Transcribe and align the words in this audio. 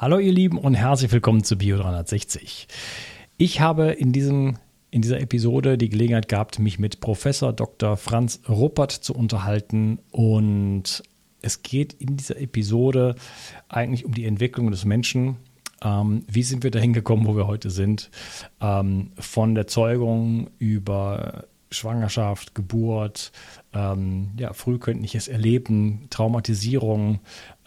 Hallo 0.00 0.18
ihr 0.18 0.32
Lieben 0.32 0.56
und 0.56 0.72
herzlich 0.72 1.12
willkommen 1.12 1.44
zu 1.44 1.58
Bio 1.58 1.76
360. 1.76 2.68
Ich 3.36 3.60
habe 3.60 3.90
in, 3.90 4.12
diesem, 4.12 4.56
in 4.90 5.02
dieser 5.02 5.20
Episode 5.20 5.76
die 5.76 5.90
Gelegenheit 5.90 6.26
gehabt, 6.26 6.58
mich 6.58 6.78
mit 6.78 7.00
Professor 7.00 7.52
Dr. 7.52 7.98
Franz 7.98 8.40
Ruppert 8.48 8.92
zu 8.92 9.14
unterhalten 9.14 9.98
und 10.10 11.02
es 11.42 11.62
geht 11.62 11.92
in 11.92 12.16
dieser 12.16 12.40
Episode 12.40 13.14
eigentlich 13.68 14.06
um 14.06 14.14
die 14.14 14.24
Entwicklung 14.24 14.70
des 14.70 14.86
Menschen. 14.86 15.36
Ähm, 15.84 16.24
wie 16.26 16.44
sind 16.44 16.62
wir 16.62 16.70
dahin 16.70 16.94
gekommen, 16.94 17.26
wo 17.26 17.36
wir 17.36 17.46
heute 17.46 17.68
sind? 17.68 18.10
Ähm, 18.62 19.12
von 19.18 19.54
der 19.54 19.66
Zeugung 19.66 20.48
über 20.58 21.44
Schwangerschaft, 21.70 22.54
Geburt, 22.54 23.32
ähm, 23.72 24.30
ja, 24.36 24.52
frühkindliches 24.52 25.28
Erleben, 25.28 26.06
Traumatisierung. 26.10 27.20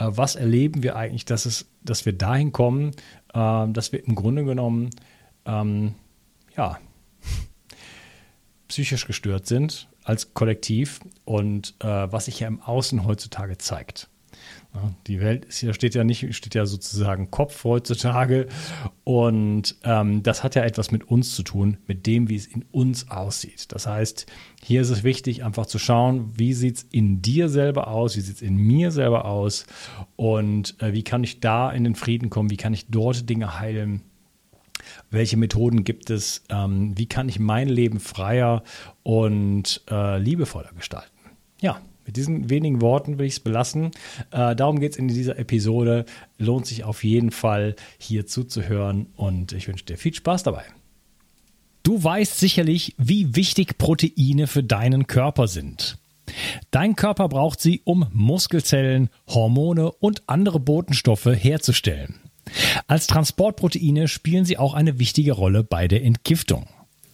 Äh, 0.04 0.18
was 0.18 0.36
erleben 0.36 0.84
wir 0.84 0.96
eigentlich, 0.96 1.26
dass, 1.26 1.46
es, 1.46 1.66
dass 1.84 2.06
wir 2.06 2.14
dahin 2.14 2.52
kommen, 2.52 2.92
äh, 3.34 3.68
dass 3.68 3.92
wir 3.92 4.06
im 4.06 4.16
Grunde 4.16 4.44
genommen 4.44 4.90
ähm, 5.46 5.96
ja, 6.56 6.80
psychisch 8.68 9.06
gestört 9.08 9.48
sind 9.48 9.88
als 10.04 10.34
Kollektiv 10.34 11.00
und 11.26 11.76
äh, 11.80 11.88
was 11.88 12.26
sich 12.26 12.42
ja 12.42 12.48
im 12.48 12.62
Außen 12.62 13.06
heutzutage 13.06 13.58
zeigt. 13.58 14.10
Die 15.06 15.20
Welt 15.22 15.46
ist 15.46 15.62
ja, 15.62 15.74
steht 15.74 15.94
ja 15.94 16.04
nicht, 16.04 16.34
steht 16.36 16.56
ja 16.56 16.66
sozusagen 16.66 17.30
Kopf 17.30 17.64
heutzutage. 17.64 18.48
Und 19.04 19.76
ähm, 19.84 20.24
das 20.24 20.44
hat 20.44 20.56
ja 20.56 20.64
etwas 20.64 20.92
mit 20.92 21.04
uns 21.10 21.36
zu 21.36 21.44
tun, 21.44 21.78
mit 21.86 22.08
dem, 22.08 22.28
wie 22.28 22.36
es 22.36 22.48
in 22.48 22.66
uns 22.72 23.12
aussieht. 23.12 23.72
Das 23.72 23.86
heißt, 23.86 24.26
hier 24.64 24.82
ist 24.82 24.90
es 24.90 25.04
wichtig, 25.04 25.44
einfach 25.44 25.68
zu 25.68 25.78
schauen, 25.78 26.32
wie 26.36 26.54
sieht 26.54 26.78
es 26.78 26.84
in 26.92 27.22
dir 27.22 27.50
selber 27.50 27.88
aus, 27.88 28.16
wie 28.16 28.22
sieht 28.22 28.38
es 28.38 28.42
in 28.42 28.56
mir 28.56 28.92
selber 28.92 29.26
aus 29.26 29.66
und 30.16 30.82
äh, 30.82 30.94
wie 30.94 31.04
kann 31.04 31.24
ich 31.24 31.40
da 31.40 31.72
in 31.72 31.84
den 31.84 31.96
Frieden 31.96 32.30
kommen, 32.30 32.50
wie 32.50 32.58
kann 32.58 32.74
ich 32.74 32.88
dort 32.88 33.30
Dinge 33.30 33.60
heilen. 33.60 34.02
Welche 35.12 35.38
Methoden 35.38 35.84
gibt 35.84 36.10
es? 36.10 36.44
Ähm, 36.50 36.98
wie 36.98 37.06
kann 37.06 37.30
ich 37.30 37.40
mein 37.40 37.70
Leben 37.70 38.00
freier 38.00 38.64
und 39.04 39.82
äh, 39.90 40.18
liebevoller 40.18 40.72
gestalten? 40.76 41.12
Ja, 41.64 41.80
mit 42.06 42.18
diesen 42.18 42.50
wenigen 42.50 42.82
Worten 42.82 43.18
will 43.18 43.26
ich 43.26 43.36
es 43.36 43.40
belassen. 43.40 43.92
Äh, 44.32 44.54
darum 44.54 44.82
geht 44.82 44.92
es 44.92 44.98
in 44.98 45.08
dieser 45.08 45.40
Episode. 45.40 46.04
Lohnt 46.38 46.66
sich 46.66 46.84
auf 46.84 47.06
jeden 47.06 47.32
Fall 47.32 47.78
hier 47.98 48.28
zuzuhören 48.28 49.08
und 49.16 49.54
ich 49.54 49.70
wünsche 49.70 49.86
dir 49.86 49.98
viel 49.98 50.14
Spaß 50.14 50.44
dabei. 50.44 50.66
Du 51.82 52.04
weißt 52.04 52.38
sicherlich, 52.38 52.96
wie 52.98 53.38
wichtig 53.38 53.78
Proteine 53.78 54.48
für 54.48 54.62
deinen 54.62 55.08
Körper 55.08 55.48
sind. 55.48 55.98
Dein 56.70 56.98
Körper 56.98 57.30
braucht 57.30 57.62
sie, 57.62 57.82
um 57.86 58.08
Muskelzellen, 58.12 59.10
Hormone 59.30 59.90
und 59.90 60.24
andere 60.28 60.60
Botenstoffe 60.60 61.28
herzustellen. 61.28 62.20
Als 62.88 63.08
Transportproteine 63.08 64.10
spielen 64.10 64.44
sie 64.44 64.58
auch 64.58 64.74
eine 64.74 65.00
wichtige 65.00 65.32
Rolle 65.32 65.64
bei 65.64 65.88
der 65.88 66.04
Entgiftung. 66.04 66.68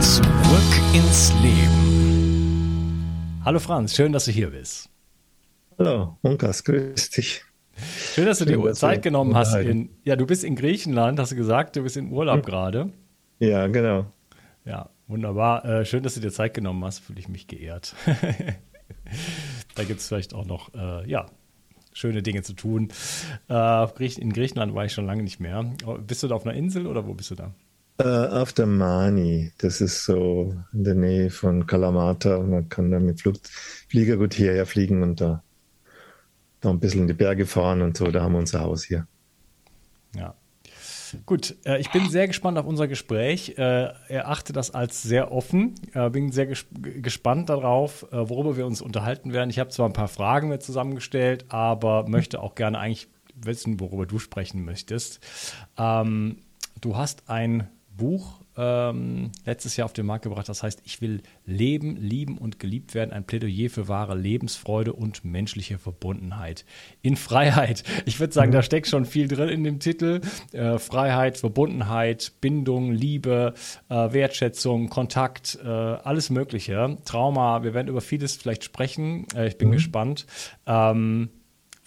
Zurück 0.00 0.24
ins 0.94 1.34
Leben. 1.42 3.04
Hallo 3.44 3.58
Franz, 3.58 3.94
schön, 3.94 4.12
dass 4.12 4.24
du 4.24 4.30
hier 4.30 4.48
bist. 4.48 4.88
Hallo, 5.78 6.16
Unkas, 6.22 6.64
grüß 6.64 7.10
dich. 7.10 7.44
Schön, 8.14 8.24
dass 8.24 8.38
du 8.38 8.46
schön, 8.46 8.62
dir 8.62 8.72
Zeit 8.72 9.02
genommen 9.02 9.36
hast. 9.36 9.54
In, 9.56 9.90
ja, 10.04 10.16
du 10.16 10.24
bist 10.24 10.42
in 10.42 10.56
Griechenland, 10.56 11.18
hast 11.18 11.32
du 11.32 11.36
gesagt, 11.36 11.76
du 11.76 11.82
bist 11.82 11.98
in 11.98 12.10
Urlaub 12.10 12.36
hm. 12.36 12.44
gerade. 12.46 12.92
Ja, 13.40 13.66
genau. 13.66 14.06
Ja, 14.64 14.88
wunderbar. 15.06 15.66
Äh, 15.66 15.84
schön, 15.84 16.02
dass 16.02 16.14
du 16.14 16.20
dir 16.20 16.32
Zeit 16.32 16.54
genommen 16.54 16.82
hast, 16.82 17.00
fühle 17.00 17.20
ich 17.20 17.28
mich 17.28 17.46
geehrt. 17.46 17.94
da 19.74 19.84
gibt 19.84 20.00
es 20.00 20.08
vielleicht 20.08 20.32
auch 20.32 20.46
noch, 20.46 20.72
äh, 20.72 21.06
ja, 21.10 21.26
schöne 21.92 22.22
Dinge 22.22 22.42
zu 22.42 22.54
tun. 22.54 22.88
Äh, 23.50 24.04
in 24.18 24.32
Griechenland 24.32 24.74
war 24.74 24.86
ich 24.86 24.92
schon 24.92 25.04
lange 25.04 25.22
nicht 25.22 25.40
mehr. 25.40 25.62
Bist 26.06 26.22
du 26.22 26.28
da 26.28 26.36
auf 26.36 26.46
einer 26.46 26.56
Insel 26.56 26.86
oder 26.86 27.06
wo 27.06 27.12
bist 27.12 27.30
du 27.30 27.34
da? 27.34 27.52
Äh, 28.00 28.28
auf 28.28 28.54
der 28.54 28.64
Mani, 28.64 29.52
das 29.58 29.82
ist 29.82 30.06
so 30.06 30.54
in 30.72 30.84
der 30.84 30.94
Nähe 30.94 31.28
von 31.28 31.66
Kalamata 31.66 32.38
man 32.38 32.66
kann 32.70 32.90
da 32.90 32.98
mit 32.98 33.20
Flug, 33.20 33.36
Flieger 33.88 34.16
gut 34.16 34.32
hierher 34.32 34.64
fliegen 34.64 35.02
und 35.02 35.20
da, 35.20 35.42
da 36.62 36.70
ein 36.70 36.80
bisschen 36.80 37.02
in 37.02 37.08
die 37.08 37.12
Berge 37.12 37.44
fahren 37.44 37.82
und 37.82 37.98
so, 37.98 38.06
da 38.06 38.22
haben 38.22 38.32
wir 38.32 38.38
unser 38.38 38.60
Haus 38.60 38.84
hier. 38.84 39.06
Ja. 40.16 40.34
Gut, 41.26 41.56
äh, 41.66 41.78
ich 41.78 41.90
bin 41.90 42.08
sehr 42.08 42.26
gespannt 42.26 42.56
auf 42.56 42.64
unser 42.64 42.88
Gespräch. 42.88 43.58
Äh, 43.58 43.92
erachte 44.08 44.54
das 44.54 44.70
als 44.70 45.02
sehr 45.02 45.30
offen. 45.30 45.74
Äh, 45.92 46.08
bin 46.08 46.32
sehr 46.32 46.46
ges 46.46 46.66
gespannt 46.80 47.50
darauf, 47.50 48.06
äh, 48.12 48.30
worüber 48.30 48.56
wir 48.56 48.64
uns 48.64 48.80
unterhalten 48.80 49.34
werden. 49.34 49.50
Ich 49.50 49.58
habe 49.58 49.68
zwar 49.68 49.86
ein 49.86 49.92
paar 49.92 50.08
Fragen 50.08 50.48
mir 50.48 50.60
zusammengestellt, 50.60 51.46
aber 51.48 52.08
möchte 52.08 52.40
auch 52.40 52.54
gerne 52.54 52.78
eigentlich 52.78 53.08
wissen, 53.34 53.78
worüber 53.78 54.06
du 54.06 54.18
sprechen 54.18 54.64
möchtest. 54.64 55.20
Ähm, 55.76 56.38
du 56.80 56.96
hast 56.96 57.28
ein 57.28 57.68
Buch 58.00 58.40
äh, 58.56 58.80
ähm, 58.90 59.30
letztes 59.44 59.76
Jahr 59.76 59.86
auf 59.86 59.92
den 59.92 60.06
Markt 60.06 60.24
gebracht. 60.24 60.48
Das 60.48 60.62
heißt, 60.62 60.82
ich 60.84 61.00
will 61.00 61.22
leben, 61.46 61.96
lieben 61.96 62.38
und 62.38 62.58
geliebt 62.58 62.94
werden. 62.94 63.12
Ein 63.12 63.24
Plädoyer 63.24 63.70
für 63.70 63.88
wahre 63.88 64.16
Lebensfreude 64.16 64.92
und 64.92 65.24
menschliche 65.24 65.78
Verbundenheit 65.78 66.64
in 67.02 67.16
Freiheit. 67.16 67.84
Ich 68.04 68.20
würde 68.20 68.32
sagen, 68.32 68.52
da 68.52 68.62
steckt 68.62 68.86
schon 68.86 69.04
viel 69.04 69.28
drin 69.28 69.48
in 69.48 69.64
dem 69.64 69.80
Titel. 69.80 70.20
Äh, 70.52 70.78
Freiheit, 70.78 71.38
Verbundenheit, 71.38 72.32
Bindung, 72.40 72.92
Liebe, 72.92 73.54
äh, 73.88 73.94
Wertschätzung, 73.94 74.88
Kontakt, 74.88 75.58
äh, 75.62 75.66
alles 75.66 76.30
Mögliche. 76.30 76.98
Trauma. 77.04 77.62
Wir 77.62 77.74
werden 77.74 77.88
über 77.88 78.00
vieles 78.00 78.36
vielleicht 78.36 78.64
sprechen. 78.64 79.26
Äh, 79.34 79.48
ich 79.48 79.58
bin 79.58 79.68
mhm. 79.68 79.72
gespannt. 79.72 80.26
Ähm, 80.66 81.30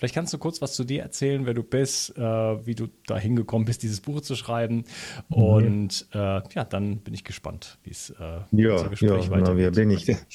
Vielleicht 0.03 0.15
kannst 0.15 0.33
du 0.33 0.37
kurz 0.37 0.61
was 0.61 0.73
zu 0.73 0.83
dir 0.83 1.01
erzählen, 1.01 1.45
wer 1.45 1.53
du 1.53 1.63
bist, 1.63 2.17
äh, 2.17 2.21
wie 2.21 2.75
du 2.75 2.89
da 3.07 3.17
hingekommen 3.17 3.63
bist, 3.63 3.83
dieses 3.83 4.01
Buch 4.01 4.19
zu 4.19 4.35
schreiben. 4.35 4.83
Mhm. 5.29 5.35
Und 5.37 6.07
äh, 6.11 6.41
ja, 6.53 6.65
dann 6.65 6.97
bin 6.97 7.13
ich 7.13 7.23
gespannt, 7.23 7.77
wie 7.85 7.91
es 7.91 8.09
äh, 8.09 8.41
ja, 8.51 8.85
Gespräch 8.89 9.01
ja, 9.01 9.29
weitergeht. 9.29 9.55
Wer 9.55 9.71
bin 9.71 9.91
ich? 9.91 10.13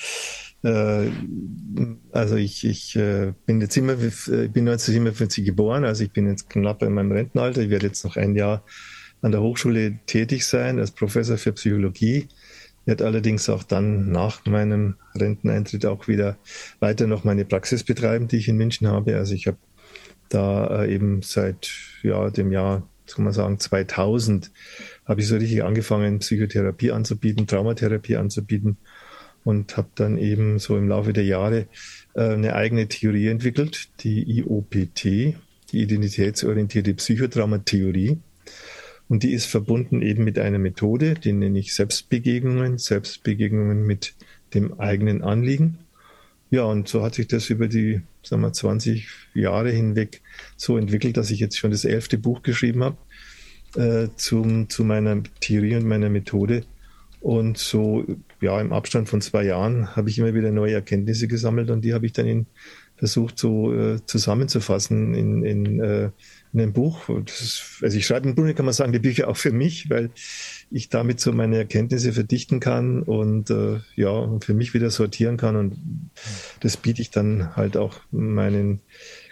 Äh, 0.64 1.10
also 2.10 2.34
ich, 2.34 2.64
ich 2.66 2.96
äh, 2.96 3.32
bin 3.46 3.60
jetzt 3.60 3.76
immer, 3.76 3.92
ich 3.92 4.24
bin 4.26 4.66
1957 4.66 5.44
geboren, 5.44 5.84
also 5.84 6.02
ich 6.02 6.10
bin 6.10 6.28
jetzt 6.28 6.50
knapp 6.50 6.82
in 6.82 6.94
meinem 6.94 7.12
Rentenalter. 7.12 7.60
Ich 7.60 7.70
werde 7.70 7.86
jetzt 7.86 8.04
noch 8.04 8.16
ein 8.16 8.34
Jahr 8.34 8.64
an 9.22 9.30
der 9.30 9.40
Hochschule 9.40 10.00
tätig 10.06 10.44
sein 10.44 10.80
als 10.80 10.90
Professor 10.90 11.38
für 11.38 11.52
Psychologie 11.52 12.26
werde 12.88 13.04
allerdings 13.04 13.50
auch 13.50 13.62
dann 13.62 14.10
nach 14.10 14.46
meinem 14.46 14.94
Renteneintritt 15.14 15.84
auch 15.84 16.08
wieder 16.08 16.38
weiter 16.80 17.06
noch 17.06 17.22
meine 17.22 17.44
Praxis 17.44 17.84
betreiben, 17.84 18.28
die 18.28 18.38
ich 18.38 18.48
in 18.48 18.56
München 18.56 18.88
habe. 18.88 19.14
Also 19.16 19.34
ich 19.34 19.46
habe 19.46 19.58
da 20.30 20.84
äh, 20.84 20.94
eben 20.94 21.20
seit 21.20 21.70
ja, 22.02 22.30
dem 22.30 22.50
Jahr, 22.50 22.88
kann 23.06 23.24
man 23.24 23.34
sagen, 23.34 23.60
2000 23.60 24.50
habe 25.04 25.20
ich 25.20 25.28
so 25.28 25.36
richtig 25.36 25.62
angefangen, 25.64 26.20
Psychotherapie 26.20 26.90
anzubieten, 26.90 27.46
Traumatherapie 27.46 28.16
anzubieten 28.16 28.78
und 29.44 29.76
habe 29.76 29.88
dann 29.94 30.16
eben 30.16 30.58
so 30.58 30.78
im 30.78 30.88
Laufe 30.88 31.12
der 31.12 31.24
Jahre 31.24 31.66
äh, 32.14 32.22
eine 32.22 32.54
eigene 32.54 32.88
Theorie 32.88 33.28
entwickelt, 33.28 33.90
die 34.00 34.38
IOPT, 34.38 35.04
die 35.04 35.34
identitätsorientierte 35.72 36.94
Psychotraumatheorie. 36.94 38.18
Und 39.08 39.22
die 39.22 39.32
ist 39.32 39.46
verbunden 39.46 40.02
eben 40.02 40.24
mit 40.24 40.38
einer 40.38 40.58
Methode, 40.58 41.14
die 41.14 41.32
nenne 41.32 41.58
ich 41.58 41.74
Selbstbegegnungen, 41.74 42.78
Selbstbegegnungen 42.78 43.86
mit 43.86 44.14
dem 44.54 44.78
eigenen 44.78 45.22
Anliegen. 45.22 45.78
Ja, 46.50 46.64
und 46.64 46.88
so 46.88 47.02
hat 47.02 47.14
sich 47.14 47.26
das 47.26 47.50
über 47.50 47.68
die, 47.68 48.02
sagen 48.22 48.42
wir, 48.42 48.52
20 48.52 49.06
Jahre 49.34 49.70
hinweg 49.70 50.22
so 50.56 50.78
entwickelt, 50.78 51.16
dass 51.16 51.30
ich 51.30 51.40
jetzt 51.40 51.58
schon 51.58 51.70
das 51.70 51.84
elfte 51.84 52.18
Buch 52.18 52.42
geschrieben 52.42 52.84
habe 52.84 52.96
äh, 53.76 54.08
zum, 54.16 54.68
zu 54.68 54.84
meiner 54.84 55.22
Theorie 55.40 55.76
und 55.76 55.86
meiner 55.86 56.08
Methode. 56.08 56.64
Und 57.20 57.58
so, 57.58 58.04
ja, 58.40 58.60
im 58.60 58.72
Abstand 58.72 59.08
von 59.08 59.20
zwei 59.20 59.44
Jahren 59.44 59.96
habe 59.96 60.08
ich 60.08 60.18
immer 60.18 60.34
wieder 60.34 60.50
neue 60.52 60.74
Erkenntnisse 60.74 61.28
gesammelt 61.28 61.68
und 61.70 61.82
die 61.82 61.92
habe 61.92 62.06
ich 62.06 62.12
dann 62.12 62.26
in, 62.26 62.46
versucht 62.98 63.38
so 63.38 63.72
äh, 63.72 64.04
zusammenzufassen 64.04 65.14
in, 65.14 65.44
in 65.44 65.80
äh, 65.80 66.10
in 66.52 66.60
einem 66.60 66.72
Buch. 66.72 67.08
Ist, 67.08 67.80
also 67.82 67.96
ich 67.96 68.06
schreibe 68.06 68.28
im 68.28 68.34
Grunde, 68.34 68.54
kann 68.54 68.64
man 68.64 68.74
sagen, 68.74 68.92
die 68.92 68.98
Bücher 68.98 69.28
auch 69.28 69.36
für 69.36 69.52
mich, 69.52 69.90
weil 69.90 70.10
ich 70.70 70.88
damit 70.88 71.20
so 71.20 71.32
meine 71.32 71.58
Erkenntnisse 71.58 72.12
verdichten 72.12 72.60
kann 72.60 73.02
und 73.02 73.50
äh, 73.50 73.80
ja, 73.96 74.38
für 74.40 74.54
mich 74.54 74.74
wieder 74.74 74.90
sortieren 74.90 75.36
kann. 75.36 75.56
Und 75.56 75.76
das 76.60 76.76
biete 76.76 77.02
ich 77.02 77.10
dann 77.10 77.56
halt 77.56 77.76
auch 77.76 78.00
meinen 78.10 78.80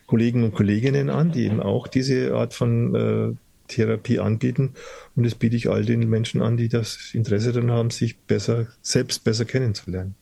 Kollegen 0.07 0.45
und 0.45 0.55
Kolleginnen 0.55 1.11
an, 1.11 1.33
die 1.33 1.45
eben 1.45 1.61
auch 1.61 1.89
diese 1.89 2.35
Art 2.35 2.55
von 2.55 2.95
äh, 2.95 3.35
Therapie 3.69 4.21
anbieten. 4.21 4.75
Und 5.17 5.25
das 5.27 5.35
biete 5.35 5.57
ich 5.57 5.69
all 5.69 5.85
den 5.85 6.09
Menschen 6.09 6.43
an, 6.43 6.57
die 6.57 6.69
das 6.69 7.11
Interesse 7.13 7.53
daran 7.53 7.73
haben, 7.73 7.91
sich 7.91 8.17
besser, 8.19 8.69
selbst 8.83 9.25
besser 9.25 9.45
kennenzulernen. 9.45 10.15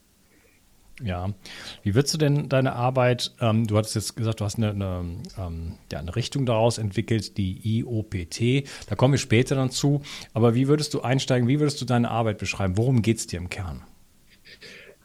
Ja, 1.02 1.34
wie 1.82 1.94
würdest 1.96 2.14
du 2.14 2.18
denn 2.18 2.48
deine 2.48 2.74
Arbeit, 2.74 3.32
ähm, 3.40 3.66
du 3.66 3.76
hattest 3.76 3.96
jetzt 3.96 4.16
gesagt, 4.16 4.40
du 4.40 4.44
hast 4.44 4.58
eine, 4.58 4.70
eine, 4.70 5.04
ähm, 5.36 5.72
ja, 5.90 5.98
eine 5.98 6.14
Richtung 6.14 6.46
daraus 6.46 6.78
entwickelt, 6.78 7.36
die 7.36 7.80
IOPT, 7.80 8.68
da 8.88 8.94
kommen 8.94 9.14
wir 9.14 9.18
später 9.18 9.56
dann 9.56 9.70
zu, 9.70 10.02
aber 10.34 10.54
wie 10.54 10.68
würdest 10.68 10.94
du 10.94 11.00
einsteigen, 11.00 11.48
wie 11.48 11.58
würdest 11.58 11.80
du 11.80 11.84
deine 11.84 12.10
Arbeit 12.10 12.38
beschreiben, 12.38 12.76
worum 12.76 13.02
geht 13.02 13.18
es 13.18 13.26
dir 13.26 13.38
im 13.38 13.48
Kern? 13.48 13.82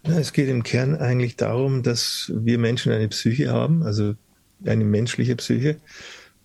Na, 0.03 0.19
es 0.19 0.31
geht 0.31 0.47
im 0.47 0.61
Kern 0.61 0.95
eigentlich 0.95 1.37
darum, 1.37 1.81
dass 1.81 2.31
wir 2.35 2.59
Menschen 2.59 2.91
eine 2.91 3.07
Psyche 3.07 3.51
haben, 3.51 3.81
also 3.81 4.13
eine 4.65 4.83
menschliche 4.83 5.35
Psyche 5.37 5.77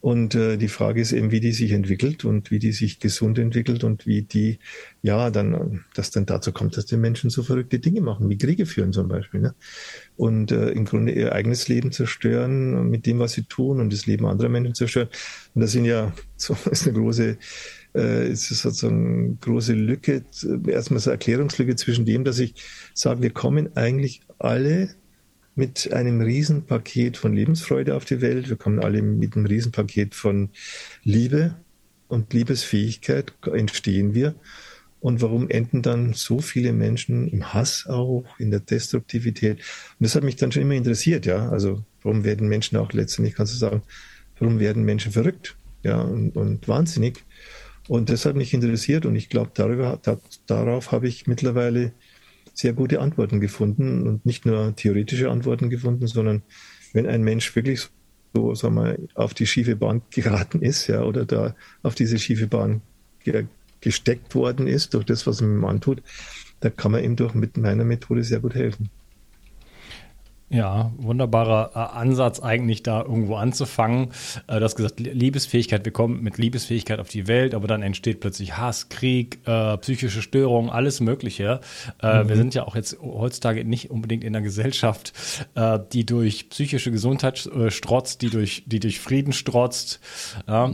und 0.05 0.35
äh, 0.35 0.59
die 0.59 0.69
Frage 0.69 1.01
ist 1.01 1.13
eben, 1.13 1.31
wie 1.31 1.41
die 1.41 1.53
sich 1.53 1.71
entwickelt 1.71 2.27
und 2.27 2.51
wie 2.51 2.59
die 2.59 2.73
sich 2.73 3.01
gesund 3.01 3.39
entwickelt 3.39 3.85
und 3.85 4.07
wie 4.07 4.21
die, 4.21 4.59
ja, 5.01 5.31
dann, 5.31 5.87
dass 5.95 6.11
dann 6.11 6.27
dazu 6.27 6.53
kommt, 6.53 6.77
dass 6.77 6.85
die 6.85 6.99
Menschen 6.99 7.31
so 7.31 7.43
verrückte 7.43 7.79
Dinge 7.79 8.03
machen, 8.03 8.29
wie 8.29 8.37
Kriege 8.37 8.67
führen 8.67 8.93
zum 8.93 9.09
Beispiel. 9.09 9.41
Ne? 9.41 9.55
Und 10.19 10.53
äh, 10.53 10.73
im 10.73 10.85
Grunde 10.85 11.13
ihr 11.13 11.33
eigenes 11.33 11.69
Leben 11.69 11.91
zerstören 11.91 12.91
mit 12.91 13.07
dem, 13.07 13.19
was 13.19 13.33
sie 13.33 13.45
tun 13.45 13.81
und 13.81 13.91
das 13.95 14.05
Leben 14.05 14.27
anderer 14.27 14.51
Menschen 14.51 14.75
zerstören. 14.75 15.09
Und 15.55 15.63
das 15.63 15.73
sind 15.73 15.87
ja, 15.87 16.13
so 16.37 16.55
ist 16.71 16.87
eine 16.87 16.99
große, 16.99 17.39
äh, 17.95 18.29
ist 18.31 18.49
sozusagen 18.49 19.25
eine 19.25 19.37
große 19.41 19.73
Lücke, 19.73 20.23
erstmal 20.67 21.01
so 21.01 21.09
eine 21.09 21.15
Erklärungslücke 21.15 21.77
zwischen 21.77 22.05
dem, 22.05 22.25
dass 22.25 22.39
ich 22.41 22.57
sage, 22.93 23.23
wir 23.23 23.31
kommen 23.31 23.75
eigentlich 23.75 24.21
alle 24.39 24.91
mit 25.55 25.93
einem 25.93 26.21
Riesenpaket 26.21 27.17
von 27.17 27.35
Lebensfreude 27.35 27.95
auf 27.95 28.05
die 28.05 28.21
Welt. 28.21 28.49
Wir 28.49 28.57
kommen 28.57 28.81
alle 28.81 29.03
mit 29.03 29.37
einem 29.37 29.47
Riesenpaket 29.47 30.15
von 30.15 30.51
Liebe 31.03 31.57
und 32.09 32.33
Liebesfähigkeit 32.33 33.33
entstehen 33.53 34.15
wir. 34.15 34.35
Und 35.01 35.21
warum 35.21 35.51
enden 35.51 35.83
dann 35.83 36.15
so 36.15 36.39
viele 36.39 36.73
Menschen 36.73 37.29
im 37.29 37.53
Hass 37.53 37.87
auch, 37.87 38.25
in 38.39 38.51
der 38.51 38.61
Destruktivität? 38.61 39.59
Und 39.59 40.05
das 40.05 40.15
hat 40.15 40.23
mich 40.23 40.37
dann 40.37 40.51
schon 40.51 40.63
immer 40.63 40.75
interessiert, 40.75 41.27
ja. 41.27 41.51
Also, 41.51 41.85
warum 42.03 42.25
werden 42.25 42.49
Menschen 42.49 42.79
auch 42.79 42.91
letztendlich, 42.93 43.35
kannst 43.35 43.53
du 43.53 43.59
sagen, 43.59 43.83
warum 44.39 44.61
werden 44.61 44.83
Menschen 44.83 45.13
verrückt, 45.13 45.57
ja, 45.83 46.01
und, 46.01 46.35
und 46.37 46.69
wahnsinnig? 46.69 47.23
Und 47.87 48.09
das 48.09 48.25
hat 48.25 48.35
mich 48.35 48.55
interessiert 48.55 49.05
und 49.05 49.15
ich 49.15 49.29
glaube, 49.29 49.51
darüber, 49.53 49.99
da, 50.03 50.19
darauf 50.47 50.91
habe 50.91 51.07
ich 51.07 51.27
mittlerweile 51.27 51.93
sehr 52.55 52.73
gute 52.73 53.01
Antworten 53.01 53.41
gefunden 53.41 54.07
und 54.07 54.25
nicht 54.25 54.47
nur 54.47 54.75
theoretische 54.75 55.31
Antworten 55.31 55.71
gefunden, 55.71 56.07
sondern 56.07 56.43
wenn 56.93 57.07
ein 57.07 57.23
Mensch 57.23 57.55
wirklich 57.55 57.89
so, 58.35 58.55
sagen 58.55 58.75
wir, 58.77 58.99
auf 59.15 59.35
die 59.35 59.47
schiefe 59.47 59.77
Bahn 59.77 60.03
geraten 60.11 60.63
ist, 60.63 60.87
ja, 60.87 61.03
oder 61.03 61.25
da 61.25 61.55
auf 61.83 61.95
diese 61.95 62.19
schiefe 62.19 62.47
Bahn 62.47 62.81
ge 63.21 63.47
gesteckt 63.81 64.35
worden 64.35 64.67
ist 64.67 64.95
durch 64.95 65.05
das, 65.05 65.27
was 65.27 65.43
man 65.43 65.59
ihm 65.59 65.65
antut, 65.67 66.03
da 66.61 66.71
kann 66.71 66.93
man 66.93 67.05
ihm 67.05 67.17
durch 67.17 67.35
mit 67.35 67.59
meiner 67.59 67.85
Methode 67.85 68.25
sehr 68.25 68.41
gut 68.41 68.55
helfen. 68.55 68.89
Ja, 70.55 70.93
wunderbarer 70.99 71.73
äh, 71.75 71.99
Ansatz 71.99 72.39
eigentlich 72.39 72.85
da 72.85 73.03
irgendwo 73.03 73.35
anzufangen. 73.35 74.11
Äh, 74.47 74.59
du 74.59 74.65
hast 74.65 74.77
gesagt, 74.77 75.01
Liebesfähigkeit, 75.01 75.85
wir 75.85 75.91
kommen 75.91 76.23
mit 76.23 76.39
Liebesfähigkeit 76.39 77.01
auf 77.01 77.09
die 77.09 77.27
Welt, 77.27 77.57
aber 77.57 77.67
dann 77.67 77.83
entsteht 77.83 78.21
plötzlich 78.21 78.57
Hass, 78.57 78.89
Krieg, 78.89 79.41
äh, 79.47 79.77
psychische 79.79 80.23
Störungen, 80.23 80.71
alles 80.71 81.01
Mögliche. 81.01 81.61
Äh, 82.01 82.23
mhm. 82.23 82.29
Wir 82.29 82.37
sind 82.37 82.55
ja 82.55 82.69
auch 82.69 82.77
jetzt 82.77 82.97
heutzutage 83.03 83.65
nicht 83.65 83.91
unbedingt 83.91 84.23
in 84.23 84.37
einer 84.37 84.45
Gesellschaft, 84.45 85.13
äh, 85.57 85.81
die 85.93 86.07
durch 86.07 86.49
psychische 86.51 86.93
Gesundheit 86.93 87.51
strotzt, 87.69 88.23
die 88.23 88.31
durch, 88.31 88.63
die 88.67 88.79
durch 88.79 89.01
Frieden 89.01 89.33
strotzt. 89.33 89.99
Ja, 90.47 90.73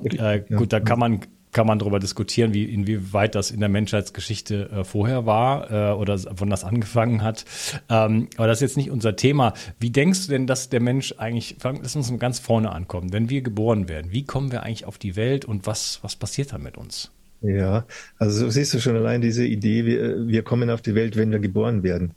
gut, 0.50 0.75
da 0.75 0.80
kann 0.80 0.99
man 0.99 1.20
kann 1.52 1.66
man 1.66 1.78
darüber 1.78 1.99
diskutieren, 1.99 2.54
wie 2.54 2.64
inwieweit 2.64 3.35
das 3.35 3.50
in 3.50 3.61
der 3.61 3.69
Menschheitsgeschichte 3.69 4.71
äh, 4.71 4.85
vorher 4.85 5.26
war 5.26 5.71
äh, 5.71 5.95
oder 5.95 6.19
wann 6.30 6.50
das 6.50 6.64
angefangen 6.64 7.23
hat. 7.23 7.45
Ähm, 7.88 8.28
aber 8.37 8.47
das 8.47 8.59
ist 8.59 8.62
jetzt 8.62 8.76
nicht 8.76 8.90
unser 8.90 9.16
Thema. 9.16 9.54
Wie 9.78 9.90
denkst 9.90 10.26
du 10.26 10.33
denn, 10.33 10.47
dass 10.47 10.69
der 10.69 10.80
Mensch 10.80 11.14
eigentlich, 11.19 11.57
lass 11.62 11.97
uns 11.97 12.11
mal 12.11 12.19
ganz 12.19 12.38
vorne 12.38 12.71
ankommen, 12.73 13.12
wenn 13.12 13.30
wir 13.30 13.42
geboren 13.42 13.88
werden, 13.88 14.12
wie 14.12 14.25
kommen 14.25 14.52
wir 14.52 14.62
eigentlich 14.62 14.85
auf 14.85 14.99
die 14.99 15.16
Welt 15.16 15.45
und 15.45 15.66
was, 15.66 15.99
was 16.02 16.16
passiert 16.16 16.52
da 16.52 16.59
mit 16.59 16.76
uns? 16.76 17.11
Ja, 17.42 17.87
also 18.19 18.38
so 18.45 18.50
siehst 18.50 18.75
du 18.75 18.80
schon 18.80 18.97
allein 18.97 19.23
diese 19.23 19.47
Idee, 19.47 19.87
wir, 19.87 20.26
wir 20.28 20.42
kommen 20.42 20.69
auf 20.71 20.83
die 20.83 20.95
Welt, 20.95 21.16
wenn 21.16 21.30
wir 21.30 21.38
geboren 21.38 21.83
werden. 21.83 22.14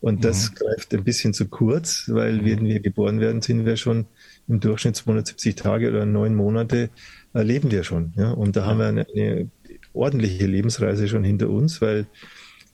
Und 0.00 0.24
das 0.24 0.50
mhm. 0.50 0.54
greift 0.56 0.94
ein 0.94 1.04
bisschen 1.04 1.32
zu 1.32 1.48
kurz, 1.48 2.04
weil 2.12 2.34
mhm. 2.34 2.44
wenn 2.44 2.64
wir 2.66 2.80
geboren 2.80 3.20
werden, 3.20 3.40
sind 3.40 3.64
wir 3.64 3.76
schon 3.76 4.06
im 4.48 4.60
Durchschnitt 4.60 4.96
270 4.96 5.56
Tage 5.56 5.88
oder 5.88 6.04
neun 6.06 6.34
Monate 6.34 6.90
leben 7.42 7.70
wir 7.70 7.84
schon. 7.84 8.12
Ja? 8.16 8.30
Und 8.30 8.56
da 8.56 8.66
haben 8.66 8.78
wir 8.78 8.86
eine, 8.86 9.06
eine 9.14 9.50
ordentliche 9.92 10.46
Lebensreise 10.46 11.08
schon 11.08 11.24
hinter 11.24 11.50
uns, 11.50 11.80
weil 11.80 12.06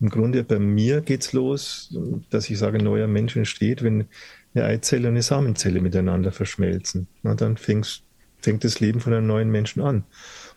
im 0.00 0.08
Grunde 0.08 0.42
bei 0.42 0.58
mir 0.58 1.00
geht's 1.00 1.32
los, 1.32 1.96
dass 2.30 2.50
ich 2.50 2.58
sage, 2.58 2.78
ein 2.78 2.84
neuer 2.84 3.06
Mensch 3.06 3.36
entsteht, 3.36 3.82
wenn 3.82 4.06
eine 4.54 4.64
Eizelle 4.64 5.08
und 5.08 5.14
eine 5.14 5.22
Samenzelle 5.22 5.80
miteinander 5.80 6.32
verschmelzen. 6.32 7.06
Na, 7.22 7.34
dann 7.34 7.56
fängst, 7.56 8.02
fängt 8.40 8.64
das 8.64 8.80
Leben 8.80 9.00
von 9.00 9.12
einem 9.12 9.26
neuen 9.26 9.50
Menschen 9.50 9.80
an. 9.80 10.04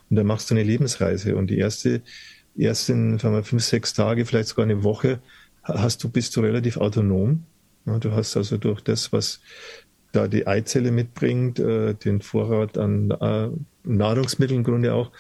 Und 0.10 0.16
dann 0.16 0.26
machst 0.26 0.50
du 0.50 0.56
eine 0.56 0.64
Lebensreise. 0.64 1.36
Und 1.36 1.52
die 1.52 1.60
erste, 1.60 2.02
ersten 2.58 3.20
sagen 3.20 3.36
wir, 3.36 3.44
fünf, 3.44 3.64
sechs 3.64 3.94
Tage, 3.94 4.26
vielleicht 4.26 4.50
sogar 4.50 4.66
eine 4.66 4.84
Woche, 4.84 5.20
hast 5.64 6.04
du, 6.04 6.10
bist 6.10 6.36
du 6.36 6.42
relativ 6.42 6.78
autonom. 6.78 7.44
Ja, 7.86 8.00
du 8.00 8.12
hast 8.12 8.36
also 8.38 8.58
durch 8.58 8.82
das, 8.82 9.14
was 9.14 9.42
da 10.12 10.28
die 10.28 10.48
Eizelle 10.48 10.92
mitbringt, 10.92 11.60
äh, 11.60 11.94
den 11.94 12.22
Vorrat 12.22 12.78
an 12.78 13.12
äh, 13.12 13.50
Nahrungsmittel 13.86 14.58
im 14.58 14.64
Grunde 14.64 14.94
auch, 14.94 15.12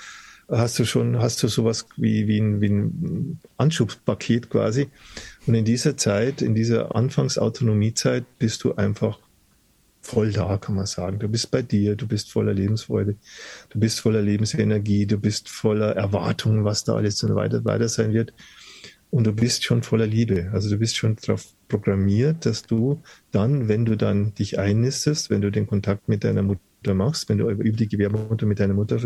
hast 0.49 0.77
du 0.79 0.85
schon, 0.85 1.19
hast 1.19 1.41
du 1.43 1.47
sowas 1.47 1.87
wie, 1.97 2.27
wie, 2.27 2.39
ein, 2.39 2.61
wie 2.61 2.69
ein 2.69 3.39
Anschubspaket 3.57 4.49
quasi. 4.49 4.89
Und 5.47 5.55
in 5.55 5.65
dieser 5.65 5.97
Zeit, 5.97 6.41
in 6.41 6.55
dieser 6.55 6.95
Anfangsautonomiezeit 6.95 8.25
bist 8.37 8.63
du 8.63 8.75
einfach 8.75 9.19
voll 10.01 10.31
da, 10.31 10.57
kann 10.57 10.75
man 10.75 10.85
sagen. 10.85 11.19
Du 11.19 11.27
bist 11.27 11.49
bei 11.49 11.61
dir, 11.63 11.95
du 11.95 12.07
bist 12.07 12.31
voller 12.31 12.53
Lebensfreude, 12.53 13.15
du 13.69 13.79
bist 13.79 13.99
voller 13.99 14.21
Lebensenergie, 14.21 15.07
du 15.07 15.17
bist 15.17 15.49
voller 15.49 15.95
Erwartungen, 15.95 16.63
was 16.63 16.83
da 16.83 16.95
alles 16.95 17.17
so 17.17 17.33
weiter, 17.33 17.65
weiter 17.65 17.89
sein 17.89 18.13
wird. 18.13 18.33
Und 19.09 19.25
du 19.25 19.31
bist 19.31 19.63
schon 19.63 19.81
voller 19.81 20.07
Liebe. 20.07 20.49
Also 20.51 20.69
du 20.69 20.77
bist 20.77 20.97
schon 20.97 21.15
darauf 21.15 21.45
programmiert, 21.69 22.45
dass 22.45 22.63
du 22.63 23.01
dann, 23.31 23.67
wenn 23.67 23.85
du 23.85 23.95
dann 23.95 24.33
dich 24.35 24.59
einnistest, 24.59 25.29
wenn 25.29 25.41
du 25.41 25.51
den 25.51 25.67
Kontakt 25.67 26.07
mit 26.09 26.23
deiner 26.23 26.43
Mutter 26.43 26.61
machst, 26.93 27.29
wenn 27.29 27.37
du 27.37 27.49
über 27.49 27.63
die 27.63 27.87
Gewerbemutter 27.87 28.45
mit 28.45 28.59
deiner 28.59 28.73
Mutter 28.73 28.99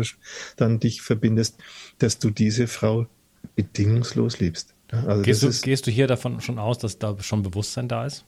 dann 0.56 0.80
dich 0.80 1.02
verbindest, 1.02 1.58
dass 1.98 2.18
du 2.18 2.30
diese 2.30 2.66
Frau 2.66 3.06
bedingungslos 3.56 4.40
liebst. 4.40 4.74
Also 4.90 5.22
gehst, 5.22 5.42
du, 5.42 5.48
ist, 5.48 5.62
gehst 5.62 5.86
du 5.86 5.90
hier 5.90 6.06
davon 6.06 6.40
schon 6.40 6.58
aus, 6.58 6.78
dass 6.78 6.98
da 6.98 7.16
schon 7.20 7.42
Bewusstsein 7.42 7.88
da 7.88 8.06
ist? 8.06 8.24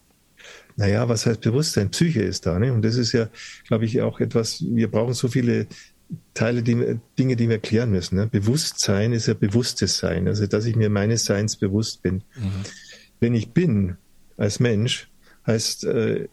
Naja, 0.76 1.08
was 1.08 1.26
heißt 1.26 1.40
Bewusstsein? 1.40 1.90
Psyche 1.90 2.22
ist 2.22 2.46
da. 2.46 2.58
Ne? 2.58 2.72
Und 2.72 2.82
das 2.82 2.96
ist 2.96 3.12
ja, 3.12 3.28
glaube 3.66 3.84
ich, 3.84 4.00
auch 4.02 4.20
etwas, 4.20 4.64
wir 4.66 4.90
brauchen 4.90 5.14
so 5.14 5.28
viele 5.28 5.66
Teile, 6.34 6.62
die, 6.62 6.98
Dinge, 7.18 7.36
die 7.36 7.48
wir 7.48 7.58
klären 7.58 7.90
müssen. 7.90 8.16
Ne? 8.16 8.26
Bewusstsein 8.26 9.12
ist 9.12 9.26
ja 9.26 9.34
bewusstes 9.34 9.98
Sein, 9.98 10.28
also 10.28 10.46
dass 10.46 10.64
ich 10.64 10.76
mir 10.76 10.90
meines 10.90 11.24
Seins 11.24 11.56
bewusst 11.56 12.02
bin. 12.02 12.22
Mhm. 12.36 12.62
Wenn 13.20 13.34
ich 13.34 13.50
bin 13.50 13.96
als 14.36 14.60
Mensch, 14.60 15.08
heißt, 15.46 15.84
äh, 15.84 16.28